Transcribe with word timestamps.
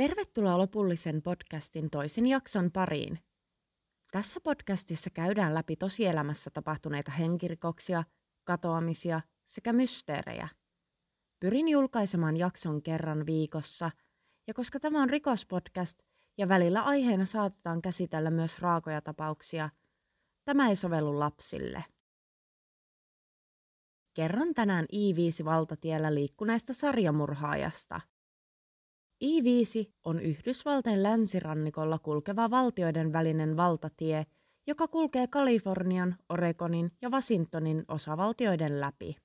Tervetuloa 0.00 0.58
lopullisen 0.58 1.22
podcastin 1.22 1.90
toisen 1.90 2.26
jakson 2.26 2.72
pariin. 2.72 3.18
Tässä 4.12 4.40
podcastissa 4.40 5.10
käydään 5.10 5.54
läpi 5.54 5.76
tosielämässä 5.76 6.50
tapahtuneita 6.50 7.12
henkirikoksia, 7.12 8.04
katoamisia 8.44 9.20
sekä 9.44 9.72
mysteerejä. 9.72 10.48
Pyrin 11.40 11.68
julkaisemaan 11.68 12.36
jakson 12.36 12.82
kerran 12.82 13.26
viikossa, 13.26 13.90
ja 14.46 14.54
koska 14.54 14.80
tämä 14.80 15.02
on 15.02 15.10
rikospodcast 15.10 15.98
ja 16.38 16.48
välillä 16.48 16.82
aiheena 16.82 17.26
saatetaan 17.26 17.82
käsitellä 17.82 18.30
myös 18.30 18.58
raakoja 18.58 19.00
tapauksia, 19.00 19.70
tämä 20.44 20.68
ei 20.68 20.76
sovellu 20.76 21.18
lapsille. 21.18 21.84
Kerron 24.14 24.54
tänään 24.54 24.86
I-5-valtatiellä 24.92 26.14
liikkuneesta 26.14 26.74
sarjamurhaajasta– 26.74 28.00
I-5 29.20 29.92
on 30.04 30.20
Yhdysvaltain 30.20 31.02
länsirannikolla 31.02 31.98
kulkeva 31.98 32.50
valtioiden 32.50 33.12
välinen 33.12 33.56
valtatie, 33.56 34.26
joka 34.66 34.88
kulkee 34.88 35.26
Kalifornian, 35.26 36.16
Oregonin 36.28 36.92
ja 37.02 37.10
Washingtonin 37.10 37.84
osavaltioiden 37.88 38.80
läpi. 38.80 39.16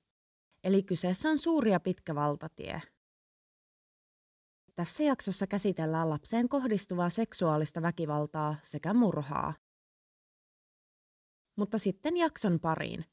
Eli 0.64 0.82
kyseessä 0.82 1.28
on 1.28 1.38
suuri 1.38 1.70
ja 1.70 1.80
pitkä 1.80 2.14
valtatie. 2.14 2.82
Tässä 4.74 5.02
jaksossa 5.04 5.46
käsitellään 5.46 6.10
lapseen 6.10 6.48
kohdistuvaa 6.48 7.10
seksuaalista 7.10 7.82
väkivaltaa 7.82 8.56
sekä 8.62 8.94
murhaa. 8.94 9.54
Mutta 11.56 11.78
sitten 11.78 12.16
jakson 12.16 12.60
pariin. 12.60 13.04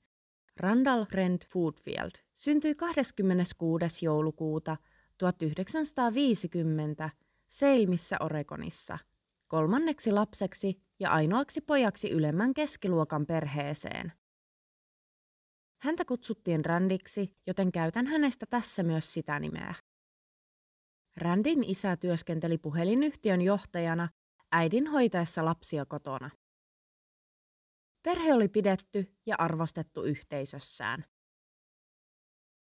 Randall 0.58 1.06
Brent 1.06 1.45
Foodfield 1.48 2.12
syntyi 2.34 2.75
26. 2.75 4.06
joulukuuta 4.06 4.78
1950 5.23 7.09
Seilmissä 7.47 8.17
Oregonissa, 8.19 8.97
kolmanneksi 9.47 10.11
lapseksi 10.11 10.81
ja 10.99 11.11
ainoaksi 11.11 11.61
pojaksi 11.61 12.09
ylemmän 12.09 12.53
keskiluokan 12.53 13.25
perheeseen. 13.25 14.13
Häntä 15.81 16.05
kutsuttiin 16.05 16.66
Randiksi, 16.66 17.35
joten 17.47 17.71
käytän 17.71 18.07
hänestä 18.07 18.45
tässä 18.45 18.83
myös 18.83 19.13
sitä 19.13 19.39
nimeä. 19.39 19.75
Randin 21.17 21.63
isä 21.63 21.97
työskenteli 21.97 22.57
puhelinyhtiön 22.57 23.41
johtajana 23.41 24.09
äidin 24.51 24.88
hoitaessa 24.88 25.45
lapsia 25.45 25.85
kotona. 25.85 26.29
Perhe 28.03 28.33
oli 28.33 28.47
pidetty 28.47 29.16
ja 29.25 29.35
arvostettu 29.39 30.03
yhteisössään. 30.03 31.05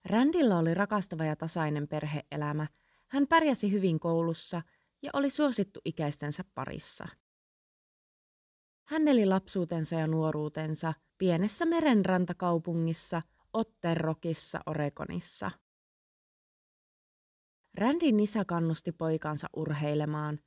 Randilla 0.05 0.57
oli 0.57 0.73
rakastava 0.73 1.25
ja 1.25 1.35
tasainen 1.35 1.87
perheelämä. 1.87 2.67
Hän 3.07 3.27
pärjäsi 3.27 3.71
hyvin 3.71 3.99
koulussa 3.99 4.61
ja 5.01 5.09
oli 5.13 5.29
suosittu 5.29 5.79
ikäistensä 5.85 6.43
parissa. 6.55 7.07
Hän 8.83 9.07
eli 9.07 9.25
lapsuutensa 9.25 9.95
ja 9.95 10.07
nuoruutensa 10.07 10.93
pienessä 11.17 11.65
merenrantakaupungissa 11.65 13.21
Otterokissa 13.53 14.59
Oregonissa. 14.65 15.51
Randin 17.77 18.19
isä 18.19 18.45
kannusti 18.45 18.91
poikansa 18.91 19.47
urheilemaan, 19.55 20.39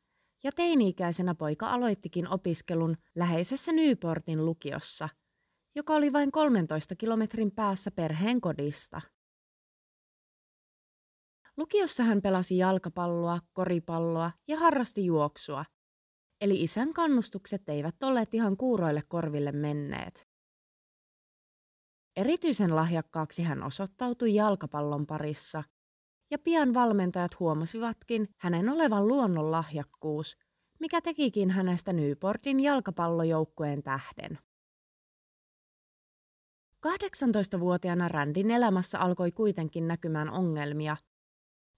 ja 0.42 0.52
teini-ikäisenä 0.52 1.34
poika 1.34 1.66
aloittikin 1.66 2.28
opiskelun 2.28 2.96
läheisessä 3.14 3.72
Newportin 3.72 4.44
lukiossa, 4.44 5.08
joka 5.74 5.94
oli 5.94 6.12
vain 6.12 6.32
13 6.32 6.96
kilometrin 6.96 7.50
päässä 7.50 7.90
perheen 7.90 8.40
kodista. 8.40 9.00
Lukiossa 11.58 12.04
hän 12.04 12.22
pelasi 12.22 12.58
jalkapalloa, 12.58 13.38
koripalloa 13.52 14.32
ja 14.48 14.58
harrasti 14.58 15.04
juoksua, 15.04 15.64
eli 16.40 16.62
isän 16.62 16.92
kannustukset 16.92 17.68
eivät 17.68 18.02
olleet 18.02 18.34
ihan 18.34 18.56
kuuroille 18.56 19.02
korville 19.08 19.52
menneet. 19.52 20.28
Erityisen 22.16 22.76
lahjakkaaksi 22.76 23.42
hän 23.42 23.62
osoittautui 23.62 24.34
jalkapallon 24.34 25.06
parissa, 25.06 25.64
ja 26.30 26.38
pian 26.38 26.74
valmentajat 26.74 27.40
huomasivatkin 27.40 28.28
hänen 28.40 28.68
olevan 28.68 29.08
luonnonlahjakkuus, 29.08 30.36
mikä 30.80 31.00
tekikin 31.00 31.50
hänestä 31.50 31.92
Newportin 31.92 32.60
jalkapallojoukkueen 32.60 33.82
tähden. 33.82 34.38
18-vuotiaana 36.86 38.08
Randin 38.08 38.50
elämässä 38.50 38.98
alkoi 38.98 39.32
kuitenkin 39.32 39.88
näkymään 39.88 40.30
ongelmia– 40.30 40.96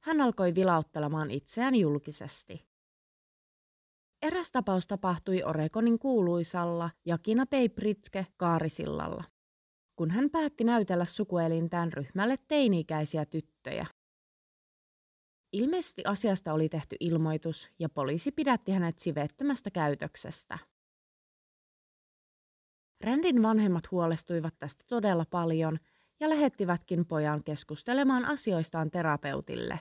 hän 0.00 0.20
alkoi 0.20 0.54
vilauttelemaan 0.54 1.30
itseään 1.30 1.74
julkisesti. 1.74 2.66
Eräs 4.22 4.50
tapaus 4.50 4.86
tapahtui 4.86 5.42
Oregonin 5.42 5.98
kuuluisalla 5.98 6.90
Jakina 7.06 7.46
Peipritzke 7.46 8.26
kaarisillalla, 8.36 9.24
kun 9.96 10.10
hän 10.10 10.30
päätti 10.30 10.64
näytellä 10.64 11.04
sukuelintään 11.04 11.92
ryhmälle 11.92 12.36
teini-ikäisiä 12.48 13.24
tyttöjä. 13.24 13.86
Ilmeisesti 15.52 16.02
asiasta 16.04 16.52
oli 16.52 16.68
tehty 16.68 16.96
ilmoitus 17.00 17.70
ja 17.78 17.88
poliisi 17.88 18.32
pidätti 18.32 18.72
hänet 18.72 18.98
siveettömästä 18.98 19.70
käytöksestä. 19.70 20.58
Rändin 23.00 23.42
vanhemmat 23.42 23.90
huolestuivat 23.90 24.54
tästä 24.58 24.84
todella 24.88 25.24
paljon 25.30 25.78
ja 26.20 26.28
lähettivätkin 26.28 27.06
pojan 27.06 27.44
keskustelemaan 27.44 28.24
asioistaan 28.24 28.90
terapeutille. 28.90 29.80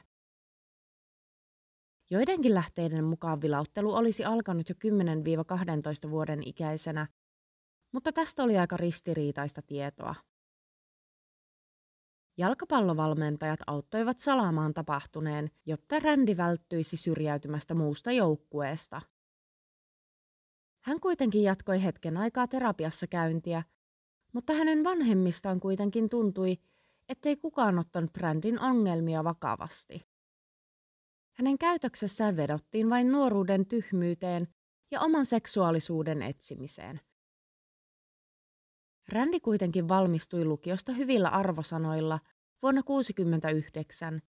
Joidenkin 2.12 2.56
lähteiden 2.56 3.04
mukaan 3.04 3.42
vilauttelu 3.42 3.94
olisi 3.94 4.26
alkanut 4.26 4.70
jo 4.70 4.76
10-12 6.08 6.10
vuoden 6.10 6.48
ikäisenä, 6.48 7.08
mutta 7.92 8.12
tästä 8.12 8.44
oli 8.44 8.58
aika 8.58 8.78
ristiriitaista 8.78 9.62
tietoa. 9.62 10.16
Jalkapallovalmentajat 12.38 13.60
auttoivat 13.68 14.20
salaamaan 14.20 14.74
tapahtuneen, 14.74 15.50
jotta 15.66 16.00
Rändi 16.00 16.38
välttyisi 16.38 16.98
syrjäytymästä 16.98 17.74
muusta 17.74 18.12
joukkueesta. 18.12 19.02
Hän 20.84 21.00
kuitenkin 21.00 21.44
jatkoi 21.44 21.84
hetken 21.84 22.18
aikaa 22.18 22.48
terapiassa 22.48 23.08
käyntiä, 23.08 23.64
mutta 24.34 24.54
hänen 24.54 24.84
vanhemmistaan 24.84 25.60
kuitenkin 25.60 26.10
tuntui, 26.10 26.58
ettei 27.10 27.38
kukaan 27.38 27.80
ottanut 27.80 28.18
Rändin 28.18 28.60
ongelmia 28.60 29.24
vakavasti. 29.24 30.09
Hänen 31.40 31.58
käytöksessään 31.58 32.38
vedottiin 32.38 32.90
vain 32.90 33.12
nuoruuden 33.12 33.66
tyhmyyteen 33.66 34.48
ja 34.92 35.02
oman 35.02 35.26
seksuaalisuuden 35.26 36.22
etsimiseen. 36.22 37.02
Rändi 39.12 39.40
kuitenkin 39.40 39.88
valmistui 39.88 40.46
lukiosta 40.46 40.92
hyvillä 40.92 41.30
arvosanoilla 41.30 42.20
vuonna 42.62 42.84
1969 42.84 44.22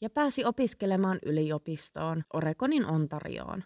ja 0.00 0.10
pääsi 0.10 0.44
opiskelemaan 0.44 1.18
yliopistoon 1.26 2.24
Oregonin 2.32 2.86
Ontarioon. 2.86 3.64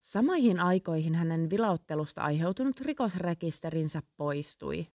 Samoihin 0.00 0.60
aikoihin 0.60 1.14
hänen 1.14 1.50
vilauttelusta 1.50 2.22
aiheutunut 2.22 2.80
rikosrekisterinsä 2.80 4.02
poistui. 4.16 4.86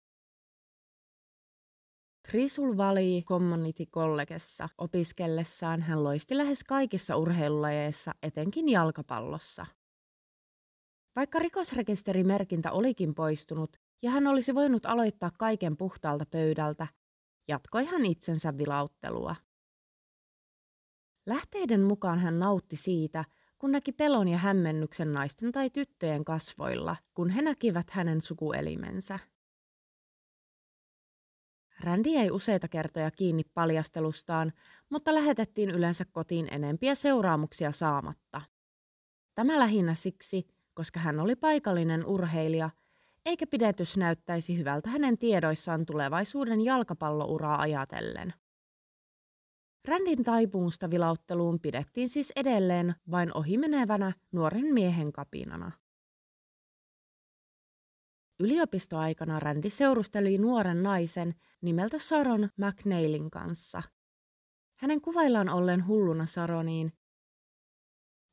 Trisul 2.32 2.78
Valley 2.78 3.22
Community 3.22 3.86
Collegessa 3.86 4.70
opiskellessaan 4.78 5.82
hän 5.82 6.04
loisti 6.04 6.38
lähes 6.38 6.64
kaikissa 6.64 7.18
urheilulajeissa, 7.18 8.12
etenkin 8.24 8.70
jalkapallossa. 8.70 9.66
Vaikka 11.16 11.40
rikosrekisterimerkintä 11.40 12.72
olikin 12.72 13.16
poistunut 13.16 13.78
ja 14.02 14.12
hän 14.12 14.28
olisi 14.28 14.56
voinut 14.56 14.86
aloittaa 14.86 15.32
kaiken 15.40 15.78
puhtaalta 15.78 16.26
pöydältä, 16.26 16.88
jatkoi 17.48 17.86
hän 17.86 18.06
itsensä 18.06 18.58
vilauttelua. 18.58 19.36
Lähteiden 21.26 21.82
mukaan 21.82 22.20
hän 22.20 22.40
nautti 22.40 22.76
siitä, 22.76 23.26
kun 23.58 23.72
näki 23.72 23.92
pelon 23.92 24.28
ja 24.28 24.38
hämmennyksen 24.38 25.14
naisten 25.14 25.52
tai 25.52 25.70
tyttöjen 25.70 26.26
kasvoilla, 26.26 26.96
kun 27.14 27.30
he 27.30 27.42
näkivät 27.42 27.90
hänen 27.90 28.22
sukuelimensä. 28.22 29.20
Randy 31.84 32.10
ei 32.10 32.32
useita 32.32 32.68
kertoja 32.68 33.12
kiinni 33.12 33.44
paljastelustaan, 33.54 34.54
mutta 34.90 35.14
lähetettiin 35.14 35.70
yleensä 35.70 36.06
kotiin 36.12 36.48
enempiä 36.52 36.96
seuraamuksia 36.96 37.72
saamatta. 37.72 38.42
Tämä 39.36 39.60
lähinnä 39.60 39.96
siksi, 39.96 40.48
koska 40.74 41.00
hän 41.00 41.20
oli 41.20 41.36
paikallinen 41.36 42.06
urheilija, 42.06 42.70
eikä 43.26 43.48
pidetys 43.48 43.98
näyttäisi 43.98 44.58
hyvältä 44.58 44.90
hänen 44.90 45.18
tiedoissaan 45.18 45.86
tulevaisuuden 45.86 46.62
jalkapallouraa 46.62 47.62
ajatellen. 47.62 48.34
Rändin 49.88 50.24
taipumusta 50.24 50.90
vilautteluun 50.90 51.60
pidettiin 51.60 52.10
siis 52.10 52.34
edelleen 52.36 52.96
vain 53.12 53.38
ohimenevänä 53.38 54.14
nuoren 54.32 54.74
miehen 54.74 55.12
kapinana. 55.14 55.72
Yliopistoaikana 58.40 59.40
Randy 59.40 59.70
seurusteli 59.70 60.38
nuoren 60.38 60.84
naisen 60.84 61.36
nimeltä 61.62 62.00
Saron 62.00 62.50
McNeilin 62.58 63.32
kanssa. 63.32 63.82
Hänen 64.76 65.02
kuvaillaan 65.02 65.50
ollen 65.50 65.88
hulluna 65.88 66.26
Saroniin, 66.26 66.94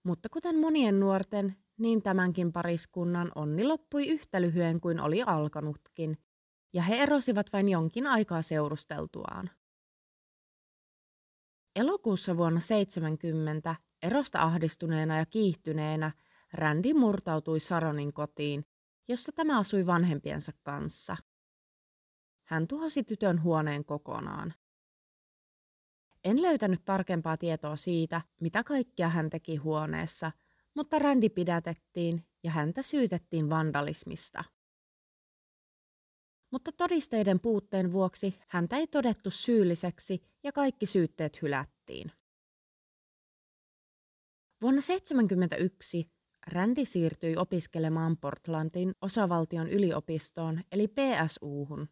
Mutta 0.02 0.28
kuten 0.28 0.58
monien 0.58 1.00
nuorten, 1.00 1.56
niin 1.78 2.02
tämänkin 2.02 2.52
pariskunnan 2.52 3.32
onni 3.34 3.64
loppui 3.64 4.08
yhtä 4.08 4.40
lyhyen 4.40 4.80
kuin 4.80 5.00
oli 5.00 5.22
alkanutkin, 5.22 6.18
ja 6.72 6.82
he 6.82 6.96
erosivat 6.96 7.46
vain 7.52 7.68
jonkin 7.68 8.06
aikaa 8.06 8.42
seurusteltuaan. 8.42 9.50
Elokuussa 11.76 12.36
vuonna 12.36 12.60
70 12.60 13.76
erosta 14.02 14.42
ahdistuneena 14.42 15.18
ja 15.18 15.26
kiihtyneenä 15.26 16.12
Randy 16.52 16.92
murtautui 16.92 17.60
Saronin 17.60 18.12
kotiin, 18.12 18.64
jossa 19.10 19.32
tämä 19.32 19.58
asui 19.58 19.86
vanhempiensa 19.86 20.52
kanssa. 20.62 21.16
Hän 22.44 22.68
tuhosi 22.68 23.04
tytön 23.04 23.42
huoneen 23.42 23.84
kokonaan. 23.84 24.54
En 26.24 26.42
löytänyt 26.42 26.84
tarkempaa 26.84 27.36
tietoa 27.36 27.76
siitä, 27.76 28.20
mitä 28.40 28.64
kaikkea 28.64 29.08
hän 29.08 29.30
teki 29.30 29.56
huoneessa, 29.56 30.32
mutta 30.74 30.98
Randy 30.98 31.28
pidätettiin 31.28 32.26
ja 32.42 32.50
häntä 32.50 32.82
syytettiin 32.82 33.50
vandalismista. 33.50 34.44
Mutta 36.50 36.72
todisteiden 36.72 37.40
puutteen 37.40 37.92
vuoksi 37.92 38.38
häntä 38.48 38.76
ei 38.76 38.86
todettu 38.86 39.30
syylliseksi 39.30 40.22
ja 40.42 40.52
kaikki 40.52 40.86
syytteet 40.86 41.42
hylättiin. 41.42 42.12
Vuonna 44.62 44.80
1971 44.80 46.19
Randy 46.52 46.84
siirtyi 46.84 47.36
opiskelemaan 47.36 48.16
Portlandin 48.16 48.94
osavaltion 49.02 49.68
yliopistoon 49.68 50.60
eli 50.72 50.88
PSUhun, 50.88 51.88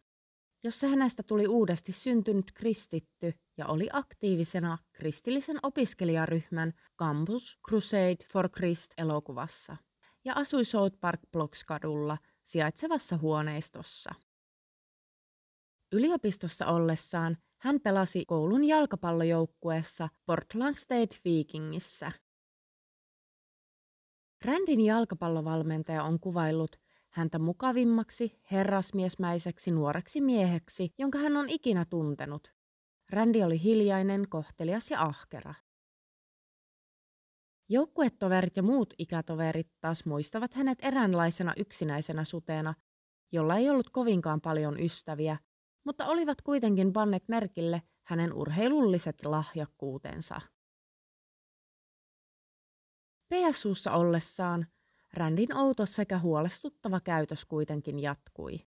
jossa 0.63 0.87
hänestä 0.87 1.23
tuli 1.23 1.47
uudesti 1.47 1.91
syntynyt 1.91 2.51
kristitty 2.51 3.33
ja 3.57 3.67
oli 3.67 3.89
aktiivisena 3.93 4.77
kristillisen 4.91 5.57
opiskelijaryhmän 5.63 6.73
Campus 6.99 7.59
Crusade 7.67 8.25
for 8.33 8.49
Christ 8.49 8.91
elokuvassa 8.97 9.77
ja 10.25 10.33
asui 10.35 10.65
South 10.65 10.99
Park 10.99 11.19
Blocks-kadulla 11.31 12.17
sijaitsevassa 12.43 13.17
huoneistossa. 13.17 14.09
Yliopistossa 15.91 16.65
ollessaan 16.65 17.37
hän 17.61 17.79
pelasi 17.79 18.25
koulun 18.25 18.63
jalkapallojoukkueessa 18.63 20.09
Portland 20.25 20.73
State 20.73 21.17
Vikingissä. 21.25 22.11
Randin 24.45 24.81
jalkapallovalmentaja 24.81 26.03
on 26.03 26.19
kuvaillut 26.19 26.75
häntä 27.09 27.39
mukavimmaksi, 27.39 28.41
herrasmiesmäiseksi 28.51 29.71
nuoreksi 29.71 30.21
mieheksi, 30.21 30.93
jonka 30.97 31.17
hän 31.17 31.37
on 31.37 31.49
ikinä 31.49 31.85
tuntenut. 31.85 32.53
Randy 33.09 33.41
oli 33.41 33.63
hiljainen, 33.63 34.29
kohtelias 34.29 34.91
ja 34.91 35.01
ahkera. 35.01 35.53
Joukkuetoverit 37.69 38.57
ja 38.57 38.63
muut 38.63 38.93
ikätoverit 38.97 39.71
taas 39.81 40.05
muistavat 40.05 40.53
hänet 40.53 40.77
eräänlaisena 40.81 41.53
yksinäisenä 41.57 42.23
suteena, 42.23 42.73
jolla 43.31 43.57
ei 43.57 43.69
ollut 43.69 43.89
kovinkaan 43.89 44.41
paljon 44.41 44.79
ystäviä, 44.79 45.37
mutta 45.83 46.05
olivat 46.05 46.41
kuitenkin 46.41 46.93
panneet 46.93 47.27
merkille 47.27 47.81
hänen 48.03 48.33
urheilulliset 48.33 49.25
lahjakkuutensa. 49.25 50.41
PSUssa 53.29 53.91
ollessaan 53.91 54.67
Randin 55.13 55.57
outo 55.57 55.85
sekä 55.85 56.19
huolestuttava 56.19 56.99
käytös 56.99 57.45
kuitenkin 57.45 57.99
jatkui. 57.99 58.59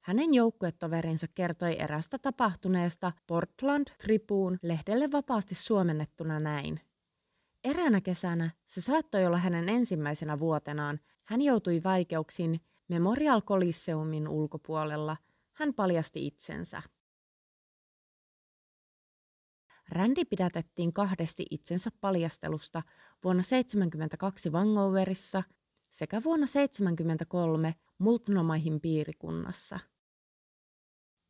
Hänen 0.00 0.34
joukkuetoverinsa 0.34 1.26
kertoi 1.34 1.80
erästä 1.80 2.18
tapahtuneesta 2.18 3.12
Portland 3.26 3.88
Tribune 3.98 4.58
lehdelle 4.62 5.12
vapaasti 5.12 5.54
suomennettuna 5.54 6.40
näin. 6.40 6.80
Eräänä 7.64 8.00
kesänä, 8.00 8.50
se 8.64 8.80
saattoi 8.80 9.26
olla 9.26 9.38
hänen 9.38 9.68
ensimmäisenä 9.68 10.38
vuotenaan, 10.38 11.00
hän 11.24 11.42
joutui 11.42 11.80
vaikeuksiin 11.84 12.60
Memorial 12.88 13.42
Coliseumin 13.42 14.28
ulkopuolella. 14.28 15.16
Hän 15.52 15.74
paljasti 15.74 16.26
itsensä. 16.26 16.82
Randy 19.88 20.24
pidätettiin 20.24 20.92
kahdesti 20.92 21.46
itsensä 21.50 21.90
paljastelusta 22.00 22.82
vuonna 23.24 23.42
1972 23.42 24.52
Vangoverissa 24.52 25.42
sekä 25.90 26.22
vuonna 26.24 26.46
1973 26.46 27.74
Multnomaihin 27.98 28.80
piirikunnassa. 28.80 29.78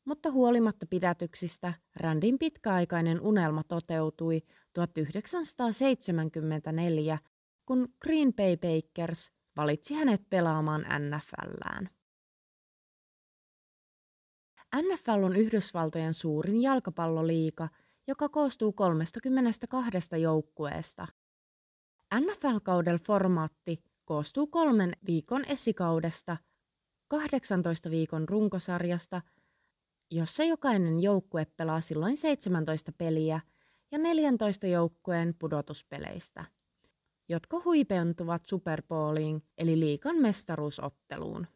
Mutta 0.04 0.30
huolimatta 0.30 0.86
pidätyksistä 0.86 1.74
Randin 1.96 2.38
pitkäaikainen 2.38 3.20
unelma 3.20 3.64
toteutui 3.64 4.42
1974, 4.72 7.18
kun 7.66 7.94
Green 8.02 8.34
Bay 8.34 8.56
Bakers 8.56 9.32
valitsi 9.56 9.94
hänet 9.94 10.30
pelaamaan 10.30 10.86
NFLään. 10.98 11.90
NFL 14.76 15.24
on 15.24 15.36
Yhdysvaltojen 15.36 16.14
suurin 16.14 16.62
jalkapalloliiga– 16.62 17.68
joka 18.06 18.28
koostuu 18.28 18.72
32 18.72 20.20
joukkueesta. 20.22 21.06
NFL-kaudel 22.14 22.98
formaatti 22.98 23.84
koostuu 24.04 24.46
kolmen 24.46 24.96
viikon 25.06 25.44
esikaudesta, 25.44 26.36
18 27.08 27.90
viikon 27.90 28.28
runkosarjasta, 28.28 29.22
jossa 30.10 30.44
jokainen 30.44 31.00
joukkue 31.00 31.44
pelaa 31.56 31.80
silloin 31.80 32.16
17 32.16 32.92
peliä, 32.92 33.40
ja 33.90 33.98
14 33.98 34.66
joukkueen 34.66 35.34
pudotuspeleistä, 35.38 36.44
jotka 37.28 37.62
huipentuvat 37.64 38.46
Super 38.46 38.82
Bowliin 38.88 39.42
eli 39.58 39.80
liikan 39.80 40.16
mestaruusotteluun. 40.16 41.46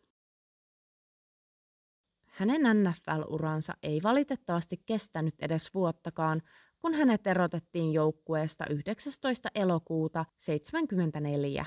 Hänen 2.38 2.60
NFL-uransa 2.62 3.74
ei 3.82 4.00
valitettavasti 4.02 4.82
kestänyt 4.86 5.34
edes 5.42 5.74
vuottakaan, 5.74 6.42
kun 6.78 6.94
hänet 6.94 7.26
erotettiin 7.26 7.92
joukkueesta 7.92 8.66
19. 8.70 9.48
elokuuta 9.54 10.24
1974. 10.24 11.66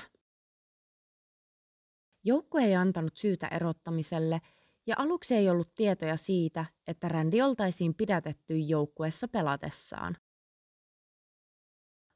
Joukkue 2.24 2.62
ei 2.62 2.74
antanut 2.74 3.16
syytä 3.16 3.48
erottamiselle 3.48 4.40
ja 4.86 4.94
aluksi 4.98 5.34
ei 5.34 5.50
ollut 5.50 5.74
tietoja 5.74 6.16
siitä, 6.16 6.64
että 6.86 7.08
Randy 7.08 7.40
oltaisiin 7.40 7.94
pidätetty 7.94 8.58
joukkueessa 8.58 9.28
pelatessaan. 9.28 10.16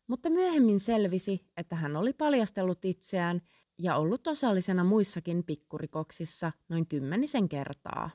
Mutta 0.06 0.30
myöhemmin 0.30 0.80
selvisi, 0.80 1.46
että 1.56 1.76
hän 1.76 1.96
oli 1.96 2.12
paljastellut 2.12 2.84
itseään 2.84 3.40
ja 3.78 3.96
ollut 3.96 4.26
osallisena 4.26 4.84
muissakin 4.84 5.44
pikkurikoksissa 5.44 6.52
noin 6.68 6.86
kymmenisen 6.86 7.48
kertaa. 7.48 8.10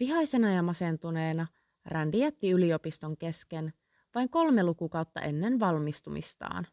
Vihaisena 0.00 0.52
ja 0.52 0.62
masentuneena 0.62 1.46
Randy 1.84 2.18
jätti 2.18 2.50
yliopiston 2.50 3.16
kesken 3.16 3.72
vain 4.14 4.30
kolme 4.30 4.62
lukukautta 4.62 5.20
ennen 5.20 5.60
valmistumistaan. 5.60 6.66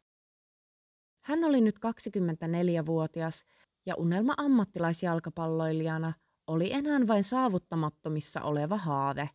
Hän 1.21 1.43
oli 1.43 1.61
nyt 1.61 1.75
24-vuotias 1.75 3.45
ja 3.85 3.95
unelma 3.95 4.33
ammattilaisjalkapalloilijana 4.37 6.13
oli 6.47 6.73
enää 6.73 6.99
vain 7.07 7.23
saavuttamattomissa 7.23 8.41
oleva 8.41 8.77
haave. 8.77 9.29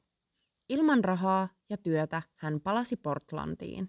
Ilman 0.68 1.04
rahaa 1.04 1.49
ja 1.71 1.76
työtä 1.76 2.23
hän 2.35 2.61
palasi 2.61 2.97
Portlandiin. 2.97 3.88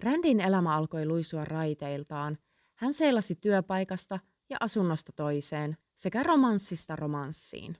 Randin 0.00 0.40
elämä 0.40 0.76
alkoi 0.76 1.06
luisua 1.06 1.44
raiteiltaan. 1.44 2.38
Hän 2.74 2.92
seilasi 2.92 3.34
työpaikasta 3.34 4.18
ja 4.52 4.56
asunnosta 4.60 5.12
toiseen 5.12 5.76
sekä 5.94 6.22
romanssista 6.22 6.96
romanssiin. 6.96 7.76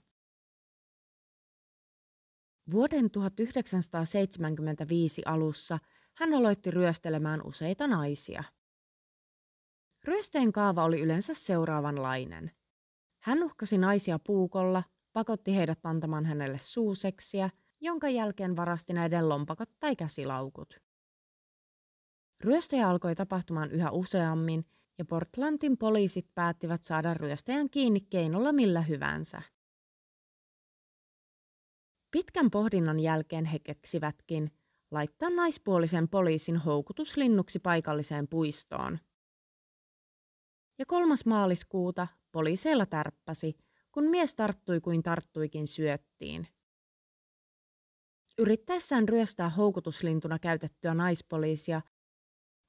Vuoden 2.71 3.11
1975 3.11 5.21
alussa 5.25 5.79
hän 6.13 6.33
aloitti 6.33 6.71
ryöstelemään 6.71 7.41
useita 7.45 7.87
naisia. 7.87 8.43
Ryösteen 10.03 10.51
kaava 10.51 10.83
oli 10.83 11.01
yleensä 11.01 11.33
seuraavanlainen. 11.33 12.51
Hän 13.23 13.43
uhkasi 13.43 13.77
naisia 13.77 14.19
puukolla, 14.19 14.83
pakotti 15.13 15.55
heidät 15.55 15.79
antamaan 15.83 16.25
hänelle 16.25 16.57
suuseksiä, 16.57 17.49
jonka 17.81 18.09
jälkeen 18.09 18.55
varasti 18.55 18.93
näiden 18.93 19.29
lompakot 19.29 19.69
tai 19.79 19.95
käsilaukut. 19.95 20.73
Ryöstöjä 22.41 22.89
alkoi 22.89 23.15
tapahtumaan 23.15 23.71
yhä 23.71 23.91
useammin 23.91 24.65
ja 24.97 25.05
Portlandin 25.05 25.77
poliisit 25.77 26.27
päättivät 26.35 26.83
saada 26.83 27.13
ryöstäjän 27.13 27.69
kiinni 27.69 28.01
keinolla 28.01 28.51
millä 28.51 28.81
hyvänsä. 28.81 29.41
Pitkän 32.11 32.51
pohdinnan 32.51 32.99
jälkeen 32.99 33.45
he 33.45 33.59
keksivätkin 33.59 34.51
laittaa 34.91 35.29
naispuolisen 35.29 36.09
poliisin 36.09 36.57
houkutuslinnuksi 36.57 37.59
paikalliseen 37.59 38.27
puistoon. 38.27 38.99
Ja 40.79 40.85
kolmas 40.85 41.25
maaliskuuta 41.25 42.07
poliiseilla 42.31 42.85
tärppäsi, 42.85 43.57
kun 43.91 44.03
mies 44.03 44.35
tarttui 44.35 44.81
kuin 44.81 45.03
tarttuikin 45.03 45.67
syöttiin. 45.67 46.47
Yrittäessään 48.37 49.09
ryöstää 49.09 49.49
houkutuslintuna 49.49 50.39
käytettyä 50.39 50.93
naispoliisia, 50.93 51.81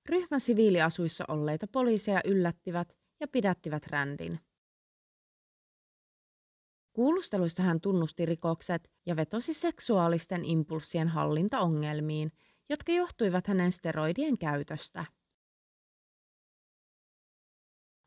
ryhmän 0.06 0.40
siviiliasuissa 0.40 1.24
olleita 1.28 1.66
poliiseja 1.66 2.20
yllättivät 2.24 2.96
ja 3.20 3.28
pidättivät 3.28 3.86
Rändin. 3.86 4.40
Kuulusteluissa 6.92 7.62
hän 7.62 7.80
tunnusti 7.80 8.26
rikokset 8.26 8.90
ja 9.06 9.16
vetosi 9.16 9.54
seksuaalisten 9.54 10.44
impulssien 10.44 11.08
hallintaongelmiin, 11.08 12.32
jotka 12.68 12.92
johtuivat 12.92 13.46
hänen 13.46 13.72
steroidien 13.72 14.38
käytöstä. 14.38 15.04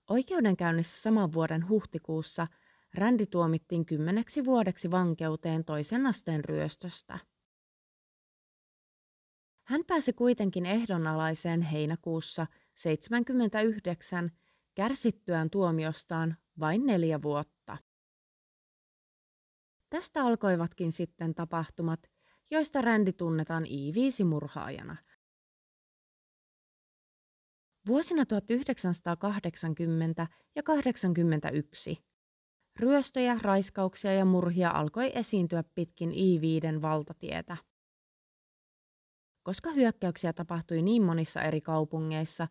Oikeudenkäynnissä 0.09 1.01
saman 1.01 1.33
vuoden 1.33 1.69
huhtikuussa 1.69 2.47
Rändi 2.93 3.25
tuomittiin 3.25 3.85
kymmeneksi 3.85 4.45
vuodeksi 4.45 4.91
vankeuteen 4.91 5.65
toisen 5.65 6.05
asteen 6.05 6.45
ryöstöstä. 6.45 7.19
Hän 9.67 9.81
pääsi 9.87 10.13
kuitenkin 10.13 10.65
ehdonalaiseen 10.65 11.61
heinäkuussa 11.61 12.47
79 12.75 14.31
kärsittyään 14.75 15.49
tuomiostaan 15.49 16.37
vain 16.59 16.85
neljä 16.85 17.21
vuotta. 17.21 17.77
Tästä 19.89 20.23
alkoivatkin 20.23 20.91
sitten 20.91 21.35
tapahtumat, 21.35 21.99
joista 22.51 22.81
Rändi 22.81 23.13
tunnetaan 23.13 23.65
I-5-murhaajana. 23.65 24.95
Vuosina 27.87 28.25
1980 28.25 30.27
ja 30.55 30.63
81 30.63 31.97
ryöstöjä, 32.79 33.39
raiskauksia 33.41 34.13
ja 34.13 34.25
murhia 34.25 34.69
alkoi 34.69 35.11
esiintyä 35.15 35.63
pitkin 35.75 36.11
I-5 36.11 36.81
valtatietä. 36.81 37.57
Koska 39.47 39.71
hyökkäyksiä 39.71 40.33
tapahtui 40.33 40.81
niin 40.81 41.03
monissa 41.03 41.41
eri 41.41 41.61
kaupungeissa, 41.61 42.47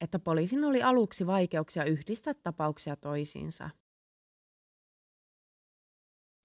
että 0.00 0.18
poliisin 0.18 0.64
oli 0.64 0.82
aluksi 0.82 1.26
vaikeuksia 1.26 1.84
yhdistää 1.84 2.34
tapauksia 2.34 2.96
toisiinsa. 2.96 3.70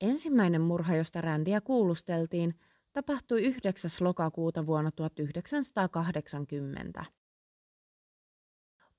Ensimmäinen 0.01 0.61
murha, 0.61 0.95
josta 0.95 1.21
Rändiä 1.21 1.61
kuulusteltiin, 1.61 2.59
tapahtui 2.93 3.43
9. 3.43 3.91
lokakuuta 3.99 4.65
vuonna 4.65 4.91
1980. 4.91 7.05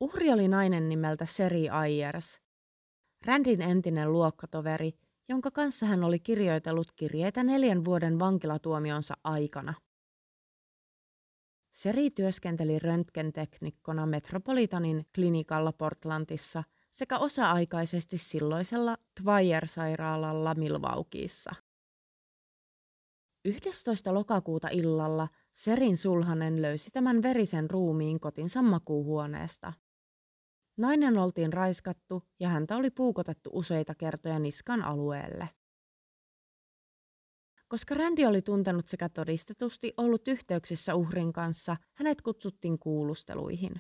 Uhri 0.01 0.31
oli 0.31 0.49
nainen 0.49 0.89
nimeltä 0.89 1.27
Seri 1.27 1.69
Ayers, 1.69 2.41
Randin 3.27 3.63
entinen 3.63 4.13
luokkatoveri, 4.13 4.93
jonka 5.29 5.51
kanssa 5.51 5.87
hän 5.87 6.05
oli 6.05 6.19
kirjoitellut 6.19 6.93
kirjeitä 6.97 7.43
neljän 7.43 7.85
vuoden 7.85 8.19
vankilatuomionsa 8.19 9.15
aikana. 9.25 9.75
Seri 11.75 12.11
työskenteli 12.11 12.79
röntgenteknikkona 12.79 14.07
Metropolitanin 14.07 15.07
klinikalla 15.15 15.73
Portlandissa 15.73 16.65
sekä 16.91 17.19
osa-aikaisesti 17.19 18.19
silloisella 18.19 18.99
Dwyer-sairaalalla 19.21 20.55
Milwaukeeissa. 20.55 21.55
11. 23.45 24.15
lokakuuta 24.15 24.69
illalla 24.69 25.29
Serin 25.53 25.97
sulhanen 25.97 26.63
löysi 26.63 26.91
tämän 26.91 27.23
verisen 27.23 27.71
ruumiin 27.71 28.21
kotinsa 28.21 28.63
makuuhuoneesta. 28.63 29.73
Nainen 30.77 31.19
oltiin 31.19 31.53
raiskattu 31.53 32.23
ja 32.41 32.49
häntä 32.49 32.77
oli 32.77 32.91
puukotettu 32.91 33.51
useita 33.53 33.95
kertoja 33.95 34.39
niskan 34.39 34.83
alueelle. 34.83 35.49
Koska 37.75 37.95
Randy 37.95 38.25
oli 38.25 38.43
tuntenut 38.43 38.89
sekä 38.89 39.09
todistetusti 39.09 39.95
ollut 39.97 40.29
yhteyksissä 40.29 40.95
uhrin 40.95 41.33
kanssa, 41.33 41.77
hänet 41.95 42.23
kutsuttiin 42.23 42.79
kuulusteluihin. 42.79 43.73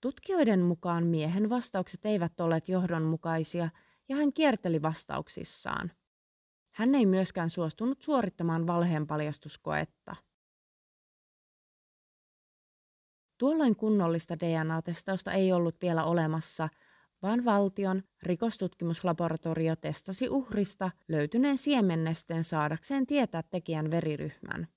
Tutkijoiden 0.00 0.60
mukaan 0.60 1.06
miehen 1.06 1.50
vastaukset 1.50 2.06
eivät 2.06 2.40
olleet 2.40 2.68
johdonmukaisia 2.68 3.70
ja 4.08 4.16
hän 4.16 4.32
kierteli 4.32 4.82
vastauksissaan. 4.82 5.92
Hän 6.74 6.94
ei 6.94 7.06
myöskään 7.06 7.50
suostunut 7.50 8.02
suorittamaan 8.02 8.66
valheenpaljastuskoetta. 8.66 10.16
Tuolloin 13.38 13.76
kunnollista 13.76 14.38
DNA-testausta 14.38 15.32
ei 15.32 15.52
ollut 15.52 15.82
vielä 15.82 16.04
olemassa, 16.04 16.68
vaan 17.22 17.44
valtion 17.44 18.02
rikostutkimuslaboratorio 18.22 19.76
testasi 19.76 20.28
uhrista 20.28 20.90
löytyneen 21.08 21.58
siemennesteen 21.58 22.44
saadakseen 22.44 23.06
tietää 23.06 23.42
tekijän 23.42 23.90
veriryhmän. 23.90 24.68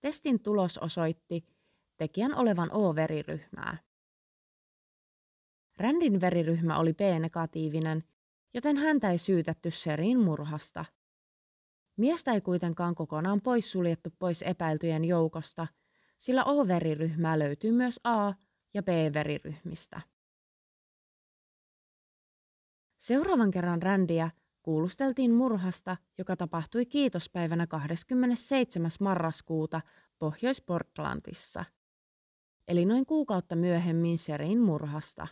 Testin 0.00 0.42
tulos 0.42 0.78
osoitti 0.78 1.46
tekijän 1.96 2.34
olevan 2.34 2.72
O-veriryhmää. 2.72 3.78
Rändin 5.78 6.20
veriryhmä 6.20 6.78
oli 6.78 6.92
B-negatiivinen, 6.92 8.04
joten 8.54 8.76
häntä 8.76 9.10
ei 9.10 9.18
syytetty 9.18 9.70
Serin 9.70 10.20
murhasta. 10.20 10.84
Miestä 11.96 12.32
ei 12.32 12.40
kuitenkaan 12.40 12.94
kokonaan 12.94 13.40
poissuljettu 13.40 14.10
pois 14.18 14.42
epäiltyjen 14.42 15.04
joukosta– 15.04 15.66
sillä 16.22 16.44
O-veriryhmää 16.44 17.38
löytyy 17.38 17.72
myös 17.72 18.00
A- 18.04 18.34
ja 18.74 18.82
B-veriryhmistä. 18.82 20.00
Seuraavan 23.02 23.50
kerran 23.50 23.82
Rändiä 23.82 24.30
kuulusteltiin 24.62 25.34
murhasta, 25.34 25.96
joka 26.18 26.36
tapahtui 26.36 26.86
kiitospäivänä 26.86 27.66
27. 27.66 28.90
marraskuuta 29.00 29.80
Pohjois-Portlandissa, 30.18 31.64
eli 32.68 32.84
noin 32.84 33.06
kuukautta 33.06 33.56
myöhemmin 33.56 34.18
Serin 34.18 34.60
murhasta. 34.60 35.26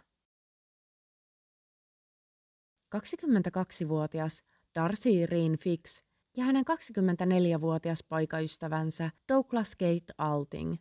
22-vuotias 2.97 4.43
Darcy 4.75 5.27
Reen 5.27 5.59
Fix 5.59 6.03
ja 6.37 6.45
hänen 6.45 6.65
24-vuotias 6.65 8.05
poikaystävänsä 8.09 9.11
Douglas 9.29 9.77
Kate 9.77 10.15
Alting 10.19 10.77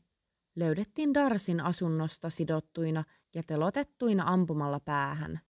löydettiin 0.55 1.13
Darsin 1.13 1.59
asunnosta 1.59 2.29
sidottuina 2.29 3.03
ja 3.35 3.43
telotettuina 3.43 4.23
ampumalla 4.27 4.79
päähän. 4.79 5.48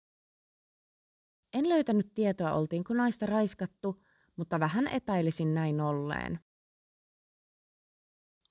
En 1.56 1.68
löytänyt 1.68 2.14
tietoa, 2.14 2.52
oltiinko 2.52 2.94
naista 2.94 3.26
raiskattu, 3.26 4.02
mutta 4.36 4.60
vähän 4.60 4.88
epäilisin 4.88 5.54
näin 5.54 5.80
olleen. 5.80 6.40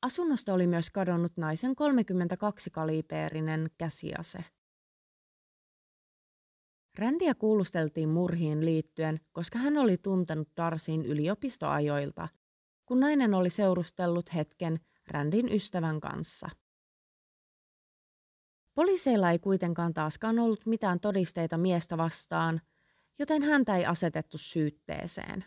Asunnosta 0.01 0.53
oli 0.53 0.67
myös 0.67 0.91
kadonnut 0.91 1.37
naisen 1.37 1.71
32-kaliiperinen 1.71 3.69
käsiase. 3.77 4.43
Rändiä 6.97 7.35
kuulusteltiin 7.35 8.09
murhiin 8.09 8.65
liittyen, 8.65 9.19
koska 9.31 9.59
hän 9.59 9.77
oli 9.77 9.97
tuntenut 9.97 10.49
Darsin 10.57 11.05
yliopistoajoilta, 11.05 12.27
kun 12.85 12.99
nainen 12.99 13.33
oli 13.33 13.49
seurustellut 13.49 14.33
hetken 14.33 14.79
Rändin 15.07 15.53
ystävän 15.53 15.99
kanssa. 15.99 16.49
Poliiseilla 18.73 19.31
ei 19.31 19.39
kuitenkaan 19.39 19.93
taaskaan 19.93 20.39
ollut 20.39 20.65
mitään 20.65 20.99
todisteita 20.99 21.57
miestä 21.57 21.97
vastaan, 21.97 22.61
joten 23.19 23.43
häntä 23.43 23.77
ei 23.77 23.85
asetettu 23.85 24.37
syytteeseen. 24.37 25.45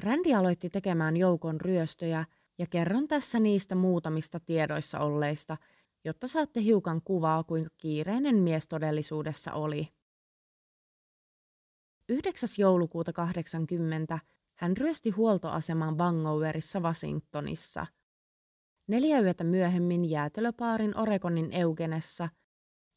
Rändi 0.00 0.34
aloitti 0.34 0.70
tekemään 0.70 1.16
joukon 1.16 1.60
ryöstöjä 1.60 2.24
ja 2.58 2.66
kerron 2.66 3.08
tässä 3.08 3.40
niistä 3.40 3.74
muutamista 3.74 4.40
tiedoissa 4.40 5.00
olleista– 5.00 5.56
jotta 6.04 6.28
saatte 6.28 6.62
hiukan 6.62 7.02
kuvaa, 7.02 7.44
kuinka 7.44 7.70
kiireinen 7.78 8.36
mies 8.36 8.68
todellisuudessa 8.68 9.52
oli. 9.52 9.88
9. 12.08 12.48
joulukuuta 12.58 13.12
80 13.12 14.18
hän 14.54 14.76
ryösti 14.76 15.10
huoltoaseman 15.10 15.98
Vangoverissa 15.98 16.80
Washingtonissa. 16.80 17.86
Neljä 18.86 19.20
yötä 19.20 19.44
myöhemmin 19.44 20.10
jäätelöpaarin 20.10 20.96
Oregonin 20.96 21.52
Eugenessa 21.52 22.28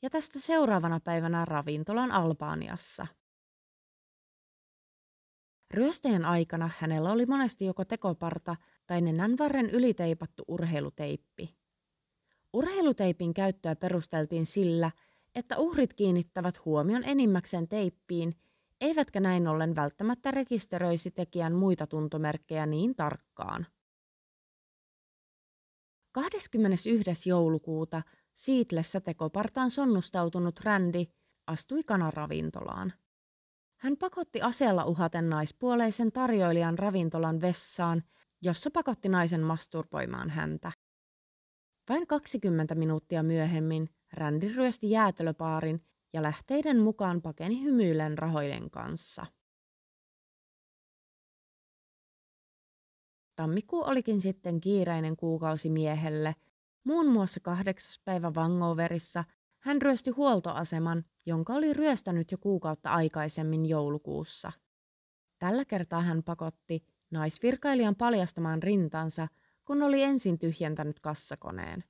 ja 0.01 0.09
tästä 0.09 0.39
seuraavana 0.39 0.99
päivänä 0.99 1.45
ravintolan 1.45 2.11
Albaaniassa. 2.11 3.07
Ryösteen 5.71 6.25
aikana 6.25 6.69
hänellä 6.77 7.11
oli 7.11 7.25
monesti 7.25 7.65
joko 7.65 7.85
tekoparta 7.85 8.55
tai 8.87 9.01
nenänvarren 9.01 9.69
yliteipattu 9.69 10.43
urheiluteippi. 10.47 11.55
Urheiluteipin 12.53 13.33
käyttöä 13.33 13.75
perusteltiin 13.75 14.45
sillä, 14.45 14.91
että 15.35 15.57
uhrit 15.57 15.93
kiinnittävät 15.93 16.65
huomion 16.65 17.03
enimmäkseen 17.03 17.67
teippiin, 17.67 18.35
eivätkä 18.81 19.19
näin 19.19 19.47
ollen 19.47 19.75
välttämättä 19.75 20.31
rekisteröisi 20.31 21.11
tekijän 21.11 21.55
muita 21.55 21.87
tuntomerkkejä 21.87 22.65
niin 22.65 22.95
tarkkaan. 22.95 23.67
21. 26.11 27.29
joulukuuta 27.29 28.01
Siitlessä 28.33 29.01
tekopartaan 29.01 29.69
sonnustautunut 29.69 30.59
Randy 30.59 31.03
astui 31.47 31.83
kanaravintolaan. 31.83 32.93
Hän 33.77 33.97
pakotti 33.97 34.41
aseella 34.41 34.85
uhaten 34.85 35.29
naispuoleisen 35.29 36.11
tarjoilijan 36.11 36.79
ravintolan 36.79 37.41
vessaan, 37.41 38.03
jossa 38.41 38.71
pakotti 38.71 39.09
naisen 39.09 39.41
masturboimaan 39.41 40.29
häntä. 40.29 40.71
Vain 41.89 42.07
20 42.07 42.75
minuuttia 42.75 43.23
myöhemmin 43.23 43.89
Randy 44.13 44.53
ryösti 44.55 44.89
jäätelöpaarin 44.89 45.85
ja 46.13 46.21
lähteiden 46.21 46.79
mukaan 46.79 47.21
pakeni 47.21 47.63
hymyillen 47.63 48.17
rahojen 48.17 48.71
kanssa. 48.71 49.25
Tammikuu 53.35 53.83
olikin 53.83 54.21
sitten 54.21 54.61
kiireinen 54.61 55.17
kuukausi 55.17 55.69
miehelle. 55.69 56.35
Muun 56.83 57.07
muassa 57.07 57.39
kahdeksas 57.39 58.01
päivä 58.05 58.35
Vangoverissa 58.35 59.23
hän 59.59 59.81
ryösti 59.81 60.11
huoltoaseman, 60.11 61.05
jonka 61.25 61.53
oli 61.53 61.73
ryöstänyt 61.73 62.31
jo 62.31 62.37
kuukautta 62.37 62.91
aikaisemmin 62.91 63.65
joulukuussa. 63.65 64.51
Tällä 65.39 65.65
kertaa 65.65 66.01
hän 66.01 66.23
pakotti 66.23 66.85
naisvirkailijan 67.11 67.95
paljastamaan 67.95 68.63
rintansa, 68.63 69.27
kun 69.65 69.83
oli 69.83 70.03
ensin 70.03 70.39
tyhjentänyt 70.39 70.99
kassakoneen. 70.99 71.83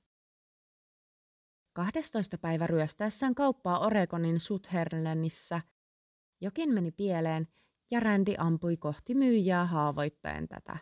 12. 1.72 2.38
päivä 2.38 2.66
ryöstäessään 2.66 3.34
kauppaa 3.34 3.78
Oregonin 3.78 4.40
Sutherlanissä 4.40 5.60
jokin 6.42 6.74
meni 6.74 6.90
pieleen 6.90 7.48
ja 7.90 8.00
Randy 8.00 8.34
ampui 8.38 8.76
kohti 8.76 9.14
myyjää 9.14 9.66
haavoittaen 9.66 10.48
tätä. 10.48 10.76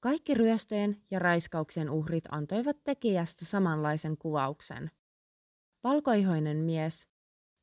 Kaikki 0.00 0.34
ryöstöjen 0.34 1.02
ja 1.10 1.18
raiskauksen 1.18 1.90
uhrit 1.90 2.24
antoivat 2.30 2.76
tekijästä 2.84 3.44
samanlaisen 3.44 4.18
kuvauksen. 4.18 4.90
Valkoihoinen 5.84 6.56
mies, 6.56 7.08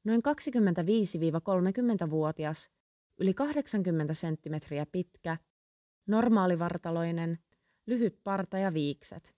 noin 0.03 0.21
25-30-vuotias, 0.21 2.69
yli 3.19 3.33
80 3.33 4.13
senttimetriä 4.13 4.85
pitkä, 4.85 5.37
normaalivartaloinen, 6.07 7.39
lyhyt 7.87 8.23
parta 8.23 8.57
ja 8.57 8.73
viikset. 8.73 9.35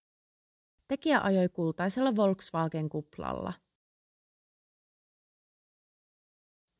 Tekijä 0.87 1.21
ajoi 1.21 1.49
kultaisella 1.49 2.15
Volkswagen-kuplalla. 2.15 3.53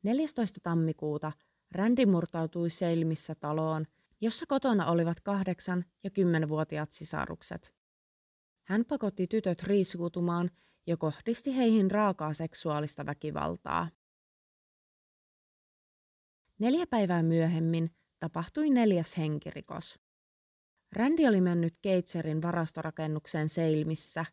14. 0.04 0.60
tammikuuta 0.64 1.32
Randy 1.72 2.06
murtautui 2.06 2.70
Seilmissä 2.70 3.36
taloon– 3.36 3.86
jossa 4.22 4.46
kotona 4.46 4.92
olivat 4.92 5.22
kahdeksan- 5.22 5.86
ja 6.04 6.10
kymmenvuotiaat 6.10 6.92
sisarukset. 6.92 7.74
Hän 8.64 8.86
pakotti 8.86 9.28
tytöt 9.28 9.64
riisuutumaan 9.64 10.52
ja 10.88 10.98
kohdisti 10.98 11.56
heihin 11.56 11.92
raakaa 11.92 12.34
seksuaalista 12.34 13.06
väkivaltaa. 13.06 13.90
Neljä 16.60 16.88
päivää 16.88 17.24
myöhemmin 17.24 17.96
tapahtui 18.20 18.70
neljäs 18.70 19.18
henkirikos. 19.18 20.00
Randy 20.92 21.26
oli 21.28 21.42
mennyt 21.42 21.78
Keitserin 21.82 22.42
varastorakennukseen 22.42 23.50
Seilmissä. 23.50 24.26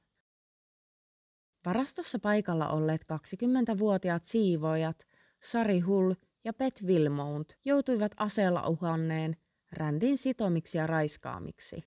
Varastossa 1.65 2.19
paikalla 2.19 2.69
olleet 2.69 3.05
20-vuotiaat 3.05 4.25
siivoojat 4.25 5.07
Sari 5.43 5.81
Hull 5.81 6.15
ja 6.45 6.53
Pet 6.53 6.83
Wilmount 6.83 7.59
joutuivat 7.65 8.13
aseella 8.17 8.69
uhanneen 8.69 9.37
Randin 9.75 10.19
sitomiksi 10.19 10.79
ja 10.79 10.87
raiskaamiksi. 10.87 11.85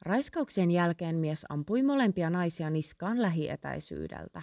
Raiskauksien 0.00 0.70
jälkeen 0.70 1.16
mies 1.16 1.46
ampui 1.48 1.82
molempia 1.82 2.30
naisia 2.30 2.70
niskaan 2.70 3.22
lähietäisyydeltä. 3.22 4.42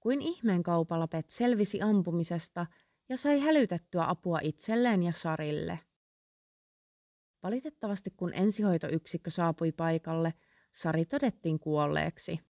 Kuin 0.00 0.22
ihmeen 0.22 0.62
kaupalla 0.62 1.08
Pet 1.08 1.30
selvisi 1.30 1.82
ampumisesta 1.82 2.66
ja 3.08 3.16
sai 3.16 3.40
hälytettyä 3.40 4.08
apua 4.08 4.38
itselleen 4.42 5.02
ja 5.02 5.12
Sarille. 5.12 5.78
Valitettavasti 7.42 8.10
kun 8.10 8.34
ensihoitoyksikkö 8.34 9.30
saapui 9.30 9.72
paikalle, 9.72 10.34
Sari 10.72 11.04
todettiin 11.04 11.58
kuolleeksi. 11.58 12.40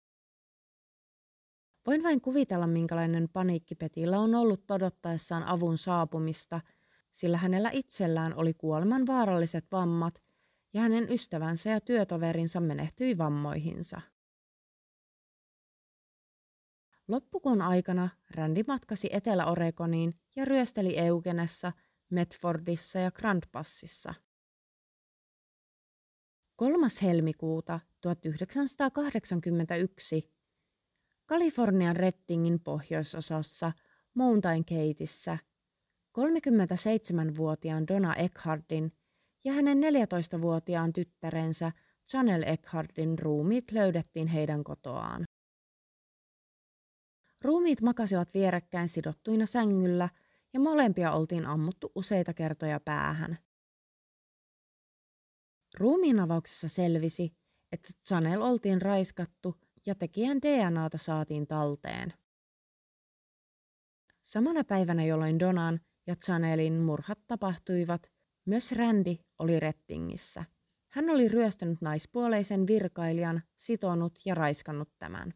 Voin 1.87 2.03
vain 2.03 2.21
kuvitella, 2.21 2.67
minkälainen 2.67 3.29
paniikki 3.29 3.75
Petillä 3.75 4.19
on 4.19 4.35
ollut 4.35 4.71
odottaessaan 4.71 5.43
avun 5.43 5.79
saapumista– 5.79 6.61
sillä 7.13 7.37
hänellä 7.37 7.71
itsellään 7.73 8.35
oli 8.35 8.55
kuoleman 8.55 9.07
vaaralliset 9.07 9.65
vammat 9.73 10.23
ja 10.73 10.81
hänen 10.81 11.13
ystävänsä 11.13 11.71
ja 11.71 11.81
työtoverinsa 11.81 12.61
menehtyi 12.61 13.19
vammoihinsa. 13.19 14.01
Loppukuun 17.09 17.63
aikana 17.63 18.09
Randy 18.31 18.63
matkasi 18.67 19.09
Etelä-Oregoniin 19.13 20.15
ja 20.37 20.45
ryösteli 20.45 20.99
Eugenessa, 20.99 21.73
Medfordissa 22.11 22.99
ja 22.99 23.11
Grand 23.11 23.43
Passissa. 23.53 24.15
3. 26.57 26.87
helmikuuta 27.03 27.81
1981 28.01 30.33
Kalifornian 31.27 31.97
Reddingin 31.97 32.61
pohjoisosassa 32.61 33.73
Mountain 34.15 34.65
Gateissa 34.69 35.39
37-vuotiaan 36.19 37.89
Donna 37.89 38.15
Eckhardin 38.15 38.93
ja 39.45 39.53
hänen 39.53 39.79
14-vuotiaan 39.79 40.93
tyttärensä 40.93 41.73
Chanel 42.11 42.43
Eckhardin 42.43 43.19
ruumiit 43.19 43.71
löydettiin 43.73 44.27
heidän 44.27 44.65
kotoaan. 44.65 45.25
Ruumiit 47.43 47.81
makasivat 47.81 48.35
vierekkäin 48.35 48.89
sidottuina 48.89 49.47
sängyllä 49.47 50.09
ja 50.53 50.61
molempia 50.61 51.13
oltiin 51.13 51.47
ammuttu 51.47 51.93
useita 51.95 52.35
kertoja 52.35 52.81
päähän. 52.81 53.39
Ruumiin 55.79 56.21
avauksessa 56.21 56.69
selvisi, 56.69 57.37
että 57.73 57.89
Chanel 58.09 58.43
oltiin 58.43 58.83
raiskattu 58.83 59.57
ja 59.87 59.95
tekijän 59.95 60.43
DNAta 60.43 60.99
saatiin 60.99 61.47
talteen. 61.47 62.13
Samana 64.23 64.65
päivänä, 64.65 65.05
jolloin 65.05 65.39
Donan 65.39 65.81
ja 66.09 66.17
Chanelin 66.17 66.81
murhat 66.81 67.19
tapahtuivat, 67.27 68.13
myös 68.45 68.73
Randy 68.73 69.17
oli 69.39 69.61
Rettingissä. 69.61 70.45
Hän 70.93 71.11
oli 71.11 71.29
ryöstänyt 71.29 71.81
naispuoleisen 71.81 72.67
virkailijan, 72.67 73.43
sitonut 73.57 74.19
ja 74.25 74.35
raiskannut 74.35 74.89
tämän. 74.99 75.35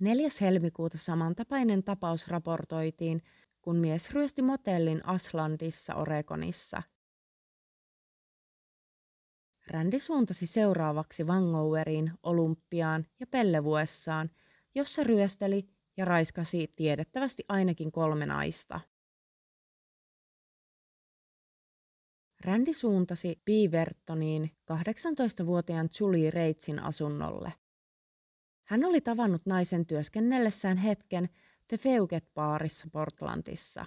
4. 0.00 0.28
helmikuuta 0.40 0.98
samantapainen 0.98 1.84
tapaus 1.84 2.28
raportoitiin, 2.28 3.22
kun 3.62 3.76
mies 3.76 4.10
ryösti 4.10 4.42
motellin 4.42 5.06
Aslandissa 5.06 5.94
Oregonissa. 5.94 6.82
Randy 9.66 9.98
suuntasi 9.98 10.46
seuraavaksi 10.46 11.26
Vangoueriin, 11.26 12.12
Olympiaan 12.22 13.06
ja 13.20 13.26
Pellevuessaan, 13.26 14.30
jossa 14.74 15.04
ryösteli 15.04 15.75
ja 15.96 16.04
raiskasi 16.04 16.72
tiedettävästi 16.76 17.44
ainakin 17.48 17.92
kolme 17.92 18.26
naista. 18.26 18.80
Randy 22.44 22.72
suuntasi 22.72 23.42
Beavertoniin 23.44 24.50
18-vuotiaan 24.72 25.88
Julie 26.00 26.30
Reitsin 26.30 26.78
asunnolle. 26.78 27.52
Hän 28.64 28.84
oli 28.84 29.00
tavannut 29.00 29.46
naisen 29.46 29.86
työskennellessään 29.86 30.76
hetken 30.76 31.28
The 31.68 31.76
Feuget-baarissa 31.76 32.88
Portlandissa. 32.92 33.86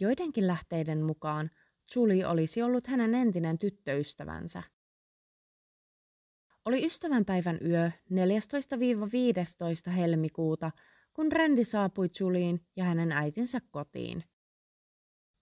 Joidenkin 0.00 0.46
lähteiden 0.46 1.02
mukaan 1.02 1.50
Julie 1.96 2.26
olisi 2.26 2.62
ollut 2.62 2.86
hänen 2.86 3.14
entinen 3.14 3.58
tyttöystävänsä. 3.58 4.62
Oli 6.64 6.86
ystävänpäivän 6.86 7.58
yö 7.64 7.90
14-15 9.88 9.90
helmikuuta, 9.90 10.70
kun 11.12 11.32
Randy 11.32 11.64
saapui 11.64 12.08
Juliin 12.20 12.66
ja 12.76 12.84
hänen 12.84 13.12
äitinsä 13.12 13.60
kotiin. 13.70 14.24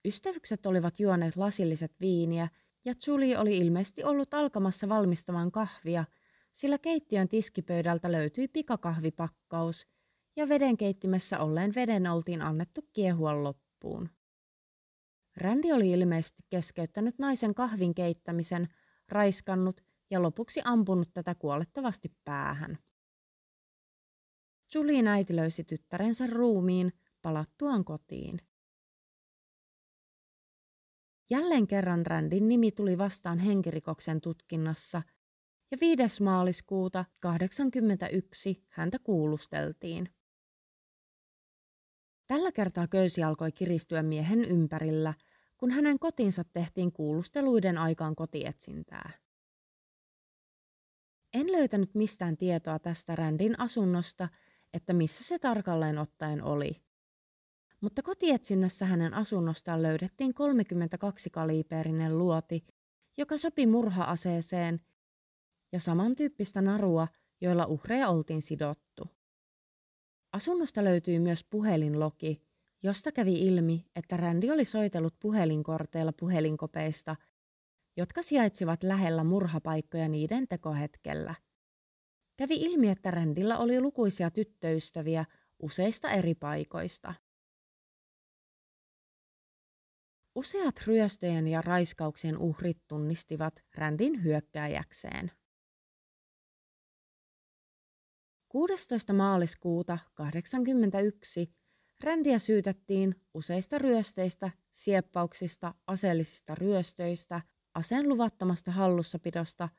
Ystävykset 0.05 0.65
olivat 0.65 0.99
juoneet 0.99 1.35
lasilliset 1.35 1.91
viiniä 2.01 2.47
ja 2.85 2.93
Julie 3.07 3.37
oli 3.37 3.57
ilmeisesti 3.57 4.03
ollut 4.03 4.33
alkamassa 4.33 4.89
valmistamaan 4.89 5.51
kahvia, 5.51 6.05
sillä 6.51 6.77
keittiön 6.77 7.29
tiskipöydältä 7.29 8.11
löytyi 8.11 8.47
pikakahvipakkaus 8.47 9.87
ja 10.35 10.49
vedenkeittimessä 10.49 11.39
olleen 11.39 11.75
veden 11.75 12.07
oltiin 12.07 12.41
annettu 12.41 12.81
kiehua 12.93 13.43
loppuun. 13.43 14.09
Randy 15.37 15.71
oli 15.71 15.91
ilmeisesti 15.91 16.43
keskeyttänyt 16.49 17.19
naisen 17.19 17.55
kahvin 17.55 17.95
keittämisen, 17.95 18.67
raiskannut 19.09 19.81
ja 20.11 20.21
lopuksi 20.21 20.61
ampunut 20.63 21.09
tätä 21.13 21.35
kuolettavasti 21.35 22.15
päähän. 22.25 22.77
Julien 24.75 25.07
äiti 25.07 25.35
löysi 25.35 25.63
tyttärensä 25.63 26.27
ruumiin 26.27 26.93
palattuaan 27.21 27.85
kotiin. 27.85 28.41
Jälleen 31.29 31.67
kerran 31.67 32.05
Randin 32.05 32.47
nimi 32.47 32.71
tuli 32.71 32.97
vastaan 32.97 33.39
henkirikoksen 33.39 34.21
tutkinnassa, 34.21 35.01
ja 35.71 35.77
5. 35.81 36.23
maaliskuuta 36.23 37.05
1981 37.21 38.65
häntä 38.69 38.99
kuulusteltiin. 38.99 40.09
Tällä 42.27 42.51
kertaa 42.51 42.87
köysi 42.87 43.23
alkoi 43.23 43.51
kiristyä 43.51 44.03
miehen 44.03 44.45
ympärillä, 44.45 45.13
kun 45.57 45.71
hänen 45.71 45.99
kotinsa 45.99 46.43
tehtiin 46.43 46.91
kuulusteluiden 46.91 47.77
aikaan 47.77 48.15
kotietsintää. 48.15 49.11
En 51.33 51.51
löytänyt 51.51 51.95
mistään 51.95 52.37
tietoa 52.37 52.79
tästä 52.79 53.15
Rändin 53.15 53.59
asunnosta, 53.59 54.29
että 54.73 54.93
missä 54.93 55.23
se 55.23 55.39
tarkalleen 55.39 55.97
ottaen 55.97 56.43
oli. 56.43 56.81
Mutta 57.81 58.01
kotietsinnässä 58.01 58.85
hänen 58.85 59.13
asunnostaan 59.13 59.81
löydettiin 59.81 60.31
32-kaliiperinen 60.31 62.17
luoti, 62.17 62.65
joka 63.17 63.37
sopi 63.37 63.67
murha-aseeseen 63.67 64.81
ja 65.71 65.79
samantyyppistä 65.79 66.61
narua, 66.61 67.07
joilla 67.41 67.65
uhreja 67.65 68.09
oltiin 68.09 68.41
sidottu. 68.41 69.07
Asunnosta 70.33 70.83
löytyi 70.83 71.19
myös 71.19 71.43
puhelinloki, 71.43 72.41
josta 72.83 73.11
kävi 73.11 73.47
ilmi, 73.47 73.85
että 73.95 74.17
Rändi 74.17 74.51
oli 74.51 74.65
soitellut 74.65 75.15
puhelinkorteilla 75.19 76.13
puhelinkopeista, 76.13 77.15
jotka 77.97 78.21
sijaitsivat 78.21 78.83
lähellä 78.83 79.23
murhapaikkoja 79.23 80.07
niiden 80.07 80.47
tekohetkellä. 80.47 81.35
Kävi 82.37 82.55
ilmi, 82.55 82.89
että 82.89 83.11
Rändillä 83.11 83.57
oli 83.57 83.81
lukuisia 83.81 84.31
tyttöystäviä 84.31 85.25
useista 85.59 86.09
eri 86.11 86.35
paikoista. 86.35 87.13
Useat 90.35 90.75
ryöstöjen 90.87 91.47
ja 91.47 91.61
raiskauksien 91.61 92.37
uhrit 92.37 92.77
tunnistivat 92.87 93.63
Rändin 93.75 94.23
hyökkääjäkseen. 94.23 95.31
16. 98.49 99.13
maaliskuuta 99.13 99.97
1981 100.15 101.55
Rändiä 102.03 102.39
syytettiin 102.39 103.21
useista 103.33 103.77
ryösteistä, 103.77 104.51
sieppauksista, 104.71 105.73
aseellisista 105.87 106.55
ryöstöistä, 106.55 107.41
aseen 107.73 108.09
luvattomasta 108.09 108.71
hallussapidosta, 108.71 109.69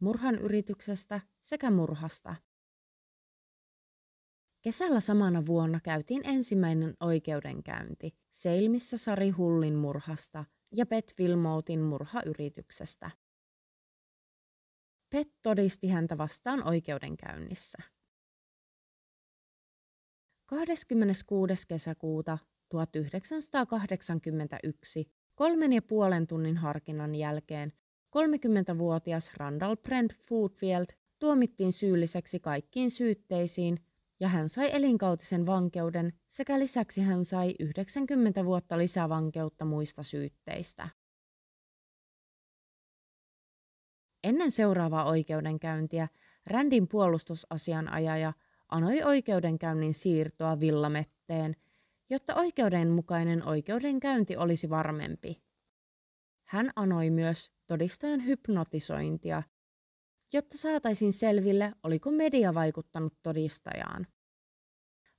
murhan 0.00 0.34
yrityksestä 0.34 1.20
sekä 1.40 1.70
murhasta. 1.70 2.36
Kesällä 4.62 5.00
samana 5.00 5.46
vuonna 5.46 5.80
käytiin 5.80 6.22
ensimmäinen 6.24 6.96
oikeudenkäynti 7.00 8.16
Seilmissä 8.30 8.96
Sari 8.96 9.30
Hullin 9.30 9.74
murhasta 9.74 10.44
ja 10.72 10.86
Pet 10.86 11.14
Wilmoutin 11.20 11.80
murhayrityksestä. 11.80 13.10
Pet 15.10 15.28
todisti 15.42 15.88
häntä 15.88 16.18
vastaan 16.18 16.68
oikeudenkäynnissä. 16.68 17.78
26. 20.46 21.68
kesäkuuta 21.68 22.38
1981 22.68 25.19
kolmen 25.40 25.72
ja 25.72 25.82
puolen 25.82 26.26
tunnin 26.26 26.56
harkinnan 26.56 27.14
jälkeen 27.14 27.72
30-vuotias 28.16 29.32
Randall 29.36 29.76
Brent 29.76 30.12
Foodfield 30.28 30.86
tuomittiin 31.18 31.72
syylliseksi 31.72 32.40
kaikkiin 32.40 32.90
syytteisiin 32.90 33.78
ja 34.20 34.28
hän 34.28 34.48
sai 34.48 34.70
elinkautisen 34.72 35.46
vankeuden 35.46 36.12
sekä 36.28 36.58
lisäksi 36.58 37.00
hän 37.00 37.24
sai 37.24 37.54
90 37.58 38.44
vuotta 38.44 38.78
lisävankeutta 38.78 39.64
muista 39.64 40.02
syytteistä. 40.02 40.88
Ennen 44.24 44.50
seuraavaa 44.50 45.04
oikeudenkäyntiä 45.04 46.08
Rändin 46.46 46.88
puolustusasianajaja 46.88 48.32
anoi 48.68 49.02
oikeudenkäynnin 49.02 49.94
siirtoa 49.94 50.60
Villametteen, 50.60 51.56
jotta 52.10 52.34
oikeudenmukainen 52.34 53.48
oikeudenkäynti 53.48 54.36
olisi 54.36 54.70
varmempi. 54.70 55.42
Hän 56.44 56.70
anoi 56.76 57.10
myös 57.10 57.50
todistajan 57.66 58.26
hypnotisointia, 58.26 59.42
jotta 60.32 60.58
saataisiin 60.58 61.12
selville, 61.12 61.72
oliko 61.82 62.10
media 62.10 62.54
vaikuttanut 62.54 63.14
todistajaan. 63.22 64.06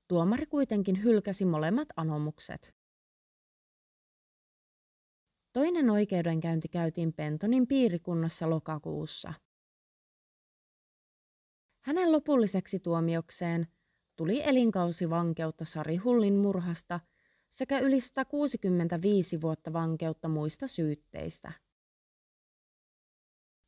Tuomari 0.08 0.45
kuitenkin 0.45 1.04
hylkäsi 1.04 1.45
molemmat 1.45 1.88
anomukset. 1.95 2.75
Toinen 5.54 5.89
oikeudenkäynti 5.89 6.67
käytiin 6.67 7.13
Pentonin 7.13 7.67
piirikunnassa 7.67 8.49
lokakuussa. 8.49 9.34
Hänen 11.82 12.12
lopulliseksi 12.12 12.80
tuomiokseen 12.80 13.67
tuli 14.15 14.41
elinkausi 14.43 15.10
vankeutta 15.10 15.65
Sari 15.65 15.97
Hullin 15.97 16.36
murhasta 16.36 17.00
sekä 17.50 17.80
yli 17.80 18.00
165 18.00 19.41
vuotta 19.41 19.74
vankeutta 19.74 20.28
muista 20.28 20.67
syytteistä. 20.67 21.52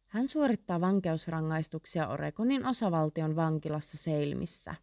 Hän 0.08 0.28
suorittaa 0.28 0.82
vankeusrangaistuksia 0.82 2.08
Oregonin 2.08 2.66
osavaltion 2.66 3.36
vankilassa 3.36 3.98
Seilmissä. 3.98 4.76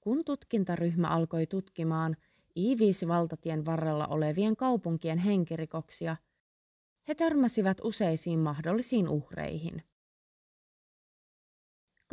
Kun 0.00 0.24
tutkintaryhmä 0.24 1.08
alkoi 1.08 1.46
tutkimaan 1.46 2.16
I-5-valtatien 2.56 3.64
varrella 3.64 4.06
olevien 4.06 4.56
kaupunkien 4.56 5.18
henkirikoksia– 5.18 6.16
he 7.08 7.14
törmäsivät 7.14 7.78
useisiin 7.82 8.38
mahdollisiin 8.38 9.08
uhreihin. 9.08 9.82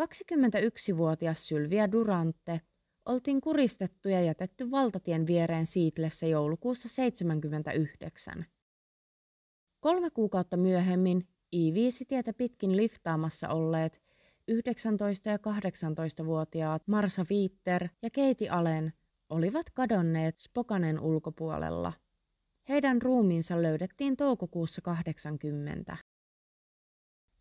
21-vuotias 0.02 1.48
Sylvia 1.48 1.92
Durante 1.92 2.62
oltiin 3.06 3.42
kuristettu 3.42 4.10
ja 4.10 4.22
jätetty 4.22 4.72
valtatien 4.72 5.28
viereen 5.28 5.66
Siitlessä 5.66 6.28
joulukuussa 6.28 6.90
79. 6.90 8.46
Kolme 9.80 10.10
kuukautta 10.10 10.58
myöhemmin 10.58 11.28
I-5-tietä 11.52 12.34
pitkin 12.34 12.78
liftaamassa 12.78 13.50
olleet 13.50 14.02
19- 14.52 14.56
ja 15.26 15.38
18-vuotiaat 15.38 16.88
Marsa 16.88 17.26
Viitter 17.30 17.88
ja 18.02 18.10
Keiti 18.10 18.50
Allen 18.50 18.94
olivat 19.30 19.70
kadonneet 19.70 20.40
Spokanen 20.40 21.00
ulkopuolella– 21.00 21.94
heidän 22.70 23.02
ruumiinsa 23.02 23.62
löydettiin 23.62 24.18
toukokuussa 24.18 24.82
80. 24.82 25.98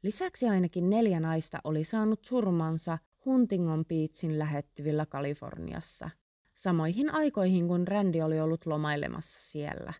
Lisäksi 0.04 0.48
ainakin 0.48 0.90
neljä 0.90 1.20
naista 1.20 1.60
oli 1.64 1.84
saanut 1.84 2.24
surmansa 2.24 2.98
Huntingon 3.24 3.84
Beachin 3.84 4.38
lähettyvillä 4.38 5.06
Kaliforniassa, 5.06 6.10
samoihin 6.54 7.14
aikoihin 7.14 7.68
kun 7.68 7.88
Randy 7.88 8.20
oli 8.20 8.40
ollut 8.40 8.66
lomailemassa 8.66 9.40
siellä. 9.42 9.92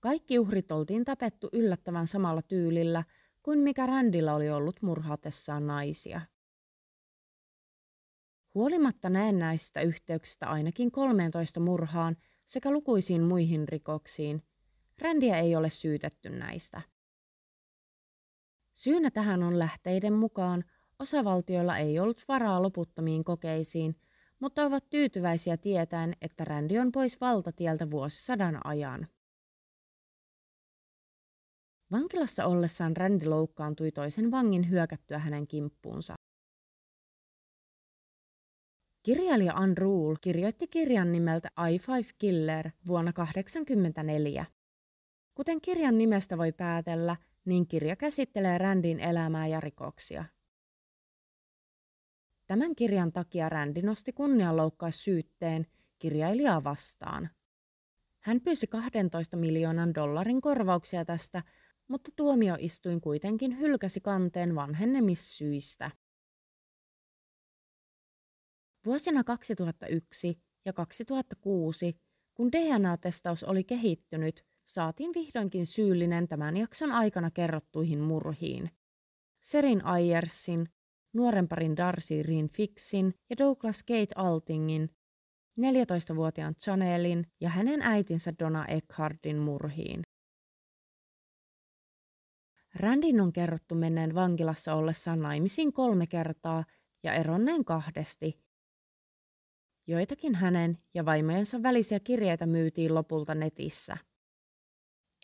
Kaikki 0.00 0.38
uhrit 0.38 0.72
oltiin 0.72 1.04
tapettu 1.04 1.48
yllättävän 1.52 2.06
samalla 2.06 2.42
tyylillä 2.42 3.04
kuin 3.42 3.58
mikä 3.58 3.86
Randilla 3.86 4.34
oli 4.34 4.50
ollut 4.50 4.82
murhatessaan 4.82 5.66
naisia. 5.66 6.20
Huolimatta 8.54 9.10
näennäisistä 9.10 9.80
yhteyksistä 9.80 10.46
ainakin 10.46 10.90
13 10.90 11.60
murhaan 11.60 12.16
sekä 12.44 12.70
lukuisiin 12.70 13.22
muihin 13.22 13.68
rikoksiin. 13.68 14.42
Rändiä 14.98 15.38
ei 15.38 15.56
ole 15.56 15.70
syytetty 15.70 16.30
näistä. 16.30 16.95
Syynä 18.76 19.10
tähän 19.10 19.42
on 19.42 19.58
lähteiden 19.58 20.12
mukaan 20.12 20.64
osavaltioilla 20.98 21.78
ei 21.78 21.98
ollut 21.98 22.24
varaa 22.28 22.62
loputtomiin 22.62 23.24
kokeisiin, 23.24 23.96
mutta 24.40 24.62
ovat 24.62 24.90
tyytyväisiä 24.90 25.56
tietäen, 25.56 26.12
että 26.20 26.44
Rändi 26.44 26.78
on 26.78 26.92
pois 26.92 27.20
valtatieltä 27.20 27.90
vuosisadan 27.90 28.66
ajan. 28.66 29.08
Vankilassa 31.90 32.46
ollessaan 32.46 32.96
Rändi 32.96 33.26
loukkaantui 33.26 33.92
toisen 33.92 34.30
vangin 34.30 34.70
hyökättyä 34.70 35.18
hänen 35.18 35.46
kimppuunsa. 35.46 36.14
Kirjailija 39.02 39.52
Ann 39.54 39.78
Rule 39.78 40.16
kirjoitti 40.20 40.68
kirjan 40.68 41.12
nimeltä 41.12 41.48
I5 41.60 42.10
Killer 42.18 42.70
vuonna 42.86 43.12
1984. 43.12 44.46
Kuten 45.34 45.60
kirjan 45.60 45.98
nimestä 45.98 46.38
voi 46.38 46.52
päätellä, 46.52 47.16
niin 47.46 47.68
kirja 47.68 47.96
käsittelee 47.96 48.58
Randin 48.58 49.00
elämää 49.00 49.46
ja 49.46 49.60
rikoksia. 49.60 50.24
Tämän 52.46 52.74
kirjan 52.74 53.12
takia 53.12 53.48
Randi 53.48 53.82
nosti 53.82 54.12
kunnianloukkaussyytteen 54.12 55.66
kirjailijaa 55.98 56.64
vastaan. 56.64 57.30
Hän 58.20 58.40
pyysi 58.40 58.66
12 58.66 59.36
miljoonan 59.36 59.94
dollarin 59.94 60.40
korvauksia 60.40 61.04
tästä, 61.04 61.42
mutta 61.88 62.10
tuomioistuin 62.16 63.00
kuitenkin 63.00 63.58
hylkäsi 63.58 64.00
kanteen 64.00 64.54
vanhennemissyistä. 64.54 65.90
Vuosina 68.84 69.24
2001 69.24 70.42
ja 70.64 70.72
2006, 70.72 72.00
kun 72.34 72.52
DNA-testaus 72.52 73.44
oli 73.44 73.64
kehittynyt, 73.64 74.44
saatiin 74.66 75.10
vihdoinkin 75.14 75.66
syyllinen 75.66 76.28
tämän 76.28 76.56
jakson 76.56 76.92
aikana 76.92 77.30
kerrottuihin 77.30 78.00
murhiin. 78.00 78.70
Serin 79.40 79.84
Ayersin, 79.84 80.68
nuoren 81.12 81.48
parin 81.48 81.76
Darcy 81.76 82.22
Rin 82.22 82.48
Fixin 82.48 83.14
ja 83.30 83.36
Douglas 83.38 83.82
Kate 83.82 84.14
Altingin, 84.14 84.90
14-vuotiaan 85.60 86.54
Chanelin 86.54 87.24
ja 87.40 87.48
hänen 87.48 87.82
äitinsä 87.82 88.32
Donna 88.38 88.66
Eckhardin 88.66 89.38
murhiin. 89.38 90.02
Randin 92.74 93.20
on 93.20 93.32
kerrottu 93.32 93.74
menneen 93.74 94.14
vankilassa 94.14 94.74
ollessaan 94.74 95.20
naimisiin 95.20 95.72
kolme 95.72 96.06
kertaa 96.06 96.64
ja 97.02 97.12
eronneen 97.12 97.64
kahdesti. 97.64 98.40
Joitakin 99.86 100.34
hänen 100.34 100.78
ja 100.94 101.04
vaimojensa 101.04 101.62
välisiä 101.62 102.00
kirjeitä 102.00 102.46
myytiin 102.46 102.94
lopulta 102.94 103.34
netissä. 103.34 103.96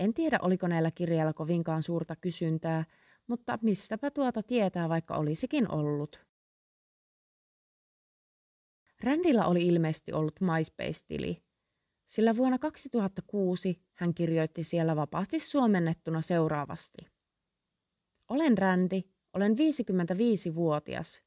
En 0.02 0.14
tiedä, 0.14 0.38
oliko 0.42 0.66
näillä 0.66 0.90
kirjeillä 0.90 1.32
kovinkaan 1.32 1.82
suurta 1.82 2.16
kysyntää, 2.16 2.84
mutta 3.26 3.58
mistäpä 3.62 4.10
tuota 4.10 4.42
tietää, 4.42 4.88
vaikka 4.88 5.16
olisikin 5.16 5.70
ollut. 5.70 6.26
Randilla 9.02 9.44
oli 9.46 9.66
ilmeisesti 9.66 10.12
ollut 10.12 10.40
MySpace-tili, 10.40 11.42
sillä 12.06 12.36
vuonna 12.36 12.58
2006 12.58 13.82
hän 13.94 14.14
kirjoitti 14.14 14.64
siellä 14.64 14.96
vapaasti 14.96 15.40
suomennettuna 15.40 16.22
seuraavasti. 16.22 17.06
Olen 18.28 18.58
Randi, 18.58 19.02
olen 19.32 19.52
55-vuotias. 19.52 21.22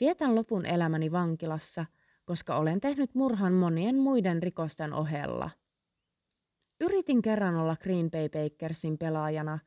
Vietän 0.00 0.34
lopun 0.34 0.66
elämäni 0.66 1.12
vankilassa, 1.12 1.86
koska 2.24 2.56
olen 2.56 2.80
tehnyt 2.80 3.14
murhan 3.14 3.52
monien 3.52 3.96
muiden 3.96 4.42
rikosten 4.42 4.92
ohella. 4.92 5.50
Yritin 6.84 7.22
kerran 7.22 7.56
olla 7.56 7.76
Green 7.76 8.10
Bay 8.10 8.28
Bakersin 8.28 8.98
pelaajana. 8.98 9.58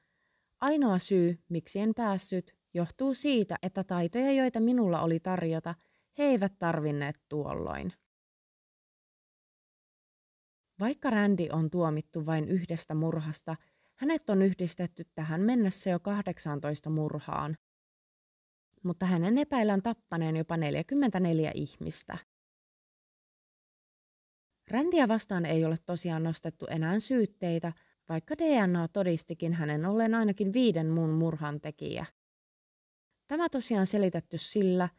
Ainoa 0.62 1.00
syy, 1.00 1.40
miksi 1.50 1.80
en 1.80 1.94
päässyt, 1.96 2.56
johtuu 2.74 3.14
siitä, 3.14 3.56
että 3.62 3.84
taitoja, 3.84 4.32
joita 4.32 4.60
minulla 4.60 5.02
oli 5.02 5.20
tarjota, 5.20 5.76
he 6.18 6.24
eivät 6.24 6.54
tarvinneet 6.60 7.22
tuolloin. 7.30 7.94
Vaikka 10.80 11.10
Randy 11.10 11.48
on 11.52 11.70
tuomittu 11.70 12.26
vain 12.26 12.50
yhdestä 12.50 12.96
murhasta, 12.96 13.56
hänet 13.96 14.30
on 14.30 14.42
yhdistetty 14.42 15.06
tähän 15.16 15.42
mennessä 15.42 15.90
jo 15.90 16.00
18 16.00 16.90
murhaan. 16.90 17.58
Mutta 18.84 19.06
hänen 19.06 19.38
epäillään 19.38 19.82
tappaneen 19.82 20.36
jopa 20.36 20.58
44 20.58 21.52
ihmistä. 21.56 22.18
Rändiä 24.72 25.08
vastaan 25.08 25.46
ei 25.46 25.66
ole 25.66 25.76
tosiaan 25.86 26.24
nostettu 26.24 26.66
enää 26.66 27.00
syytteitä, 27.00 27.74
vaikka 28.10 28.38
DNA 28.38 28.88
todistikin 28.88 29.54
hänen 29.54 29.86
ollen 29.86 30.16
ainakin 30.16 30.54
viiden 30.54 30.88
muun 30.88 31.10
murhan 31.10 31.62
tekijä. 31.62 32.06
Tämä 33.28 33.50
tosiaan 33.50 33.88
selitetty 33.88 34.38
sillä, 34.38 34.90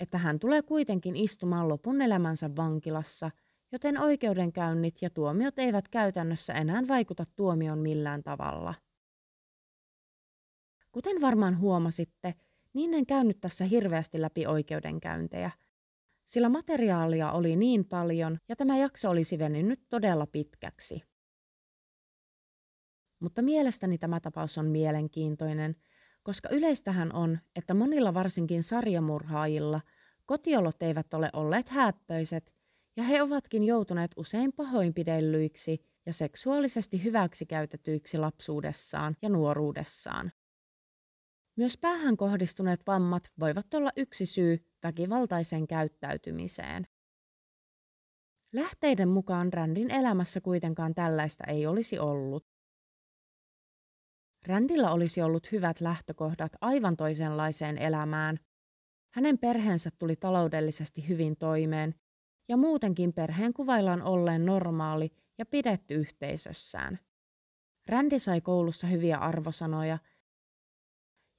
että 0.00 0.18
hän 0.18 0.38
tulee 0.38 0.62
kuitenkin 0.62 1.16
istumaan 1.16 1.68
lopun 1.68 2.02
elämänsä 2.02 2.56
vankilassa, 2.56 3.30
joten 3.72 3.98
oikeudenkäynnit 3.98 5.02
ja 5.02 5.10
tuomiot 5.10 5.58
eivät 5.58 5.88
käytännössä 5.88 6.52
enää 6.52 6.82
vaikuta 6.88 7.24
tuomion 7.36 7.78
millään 7.78 8.22
tavalla. 8.22 8.74
Kuten 10.92 11.20
varmaan 11.20 11.58
huomasitte, 11.58 12.34
niin 12.72 12.94
en 12.94 13.06
käynyt 13.06 13.40
tässä 13.40 13.64
hirveästi 13.64 14.20
läpi 14.20 14.46
oikeudenkäyntejä, 14.46 15.50
sillä 16.32 16.48
materiaalia 16.48 17.32
oli 17.32 17.56
niin 17.56 17.84
paljon 17.84 18.38
ja 18.48 18.56
tämä 18.56 18.76
jakso 18.76 19.10
olisi 19.10 19.38
venynyt 19.38 19.80
todella 19.88 20.26
pitkäksi. 20.26 21.02
Mutta 23.20 23.42
mielestäni 23.42 23.98
tämä 23.98 24.20
tapaus 24.20 24.58
on 24.58 24.66
mielenkiintoinen, 24.66 25.76
koska 26.22 26.48
yleistähän 26.48 27.12
on, 27.14 27.38
että 27.56 27.74
monilla 27.74 28.14
varsinkin 28.14 28.62
sarjamurhaajilla 28.62 29.80
kotiolot 30.26 30.82
eivät 30.82 31.14
ole 31.14 31.30
olleet 31.32 31.68
häppöiset 31.68 32.54
ja 32.96 33.02
he 33.02 33.22
ovatkin 33.22 33.64
joutuneet 33.64 34.10
usein 34.16 34.52
pahoinpidellyiksi 34.52 35.84
ja 36.06 36.12
seksuaalisesti 36.12 37.04
hyväksikäytetyiksi 37.04 38.18
lapsuudessaan 38.18 39.16
ja 39.22 39.28
nuoruudessaan. 39.28 40.32
Myös 41.56 41.78
päähän 41.78 42.16
kohdistuneet 42.16 42.80
vammat 42.86 43.30
voivat 43.40 43.74
olla 43.74 43.90
yksi 43.96 44.26
syy 44.26 44.71
väkivaltaiseen 44.82 45.66
käyttäytymiseen. 45.66 46.86
Lähteiden 48.52 49.08
mukaan 49.08 49.52
Randin 49.52 49.90
elämässä 49.90 50.40
kuitenkaan 50.40 50.94
tällaista 50.94 51.44
ei 51.44 51.66
olisi 51.66 51.98
ollut. 51.98 52.46
Rändillä 54.46 54.92
olisi 54.92 55.22
ollut 55.22 55.52
hyvät 55.52 55.80
lähtökohdat 55.80 56.52
aivan 56.60 56.96
toisenlaiseen 56.96 57.78
elämään. 57.78 58.38
Hänen 59.14 59.38
perheensä 59.38 59.90
tuli 59.98 60.16
taloudellisesti 60.16 61.08
hyvin 61.08 61.36
toimeen 61.36 61.94
ja 62.48 62.56
muutenkin 62.56 63.12
perheen 63.12 63.52
kuvaillaan 63.52 64.02
olleen 64.02 64.46
normaali 64.46 65.10
ja 65.38 65.46
pidetty 65.46 65.94
yhteisössään. 65.94 66.98
Rändi 67.86 68.18
sai 68.18 68.40
koulussa 68.40 68.86
hyviä 68.86 69.18
arvosanoja 69.18 69.98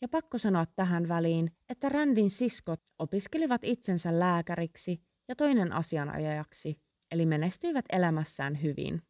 ja 0.04 0.08
pakko 0.08 0.38
sanoa 0.38 0.66
tähän 0.66 1.08
väliin, 1.08 1.52
että 1.70 1.90
Rändin 1.90 2.30
siskot 2.30 2.82
opiskelivat 3.00 3.62
itsensä 3.64 4.20
lääkäriksi 4.20 5.02
ja 5.28 5.36
toinen 5.36 5.72
asianajajaksi, 5.72 6.82
eli 7.12 7.26
menestyivät 7.26 7.86
elämässään 7.92 8.62
hyvin. 8.62 9.02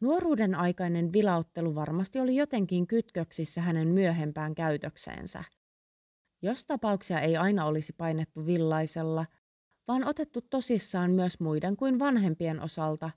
Nuoruuden 0.00 0.54
aikainen 0.54 1.12
vilauttelu 1.12 1.74
varmasti 1.74 2.20
oli 2.20 2.36
jotenkin 2.36 2.86
kytköksissä 2.86 3.60
hänen 3.62 3.88
myöhempään 3.88 4.54
käytökseensä. 4.54 5.44
Jos 6.42 6.66
tapauksia 6.66 7.20
ei 7.20 7.36
aina 7.36 7.66
olisi 7.66 7.92
painettu 7.92 8.46
villaisella, 8.46 9.26
vaan 9.88 10.04
otettu 10.04 10.40
tosissaan 10.50 11.10
myös 11.10 11.40
muiden 11.40 11.76
kuin 11.76 11.98
vanhempien 11.98 12.60
osalta, 12.60 13.10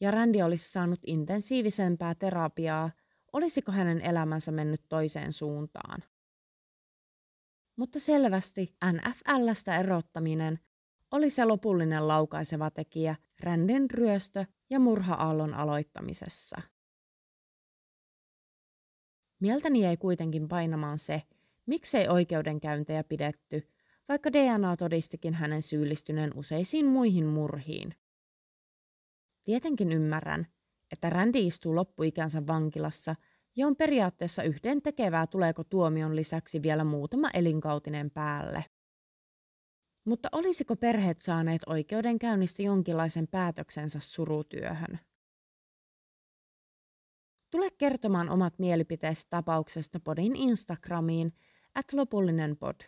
ja 0.00 0.10
Randy 0.10 0.42
olisi 0.42 0.72
saanut 0.72 1.00
intensiivisempää 1.06 2.14
terapiaa, 2.14 2.90
olisiko 3.32 3.72
hänen 3.72 4.00
elämänsä 4.00 4.52
mennyt 4.52 4.82
toiseen 4.88 5.32
suuntaan. 5.32 6.02
Mutta 7.76 8.00
selvästi 8.00 8.76
NFLstä 8.92 9.78
erottaminen 9.78 10.58
oli 11.10 11.30
se 11.30 11.44
lopullinen 11.44 12.08
laukaiseva 12.08 12.70
tekijä 12.70 13.16
Rändin 13.40 13.90
ryöstö- 13.90 14.46
ja 14.70 14.80
murha-aallon 14.80 15.54
aloittamisessa. 15.54 16.62
Mieltäni 19.40 19.86
ei 19.86 19.96
kuitenkin 19.96 20.48
painamaan 20.48 20.98
se, 20.98 21.22
miksei 21.66 22.08
oikeudenkäyntejä 22.08 23.04
pidetty, 23.04 23.68
vaikka 24.08 24.32
DNA 24.32 24.76
todistikin 24.76 25.34
hänen 25.34 25.62
syyllistyneen 25.62 26.30
useisiin 26.34 26.86
muihin 26.86 27.26
murhiin. 27.26 27.94
Tietenkin 29.44 29.92
ymmärrän, 29.92 30.46
että 30.92 31.10
Randy 31.10 31.38
istuu 31.38 31.74
loppuikänsä 31.74 32.46
vankilassa 32.46 33.14
ja 33.56 33.66
on 33.66 33.76
periaatteessa 33.76 34.42
yhden 34.42 34.82
tekevää 34.82 35.26
tuleeko 35.26 35.64
tuomion 35.64 36.16
lisäksi 36.16 36.62
vielä 36.62 36.84
muutama 36.84 37.28
elinkautinen 37.34 38.10
päälle. 38.10 38.64
Mutta 40.06 40.28
olisiko 40.32 40.76
perheet 40.76 41.20
saaneet 41.20 41.62
oikeudenkäynnistä 41.66 42.62
jonkinlaisen 42.62 43.28
päätöksensä 43.28 43.98
surutyöhön? 44.00 44.98
Tule 47.50 47.70
kertomaan 47.78 48.28
omat 48.28 48.58
mielipiteesi 48.58 49.26
tapauksesta 49.30 50.00
podin 50.00 50.36
Instagramiin 50.36 51.32
at 51.74 51.92
lopullinen 51.92 52.56
pod. 52.56 52.80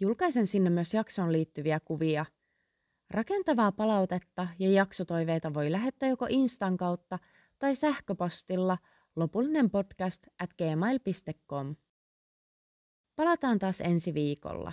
Julkaisen 0.00 0.46
sinne 0.46 0.70
myös 0.70 0.94
jaksoon 0.94 1.32
liittyviä 1.32 1.80
kuvia. 1.80 2.26
Rakentavaa 3.10 3.72
palautetta 3.72 4.48
ja 4.58 4.70
jaksotoiveita 4.70 5.54
voi 5.54 5.72
lähettää 5.72 6.08
joko 6.08 6.26
Instan 6.28 6.76
kautta 6.76 7.18
tai 7.58 7.74
sähköpostilla 7.74 8.78
lopullinen 9.16 9.70
podcast 9.70 10.26
at 10.38 10.50
gmail.com. 10.54 11.76
Palataan 13.16 13.58
taas 13.58 13.80
ensi 13.80 14.14
viikolla. 14.14 14.72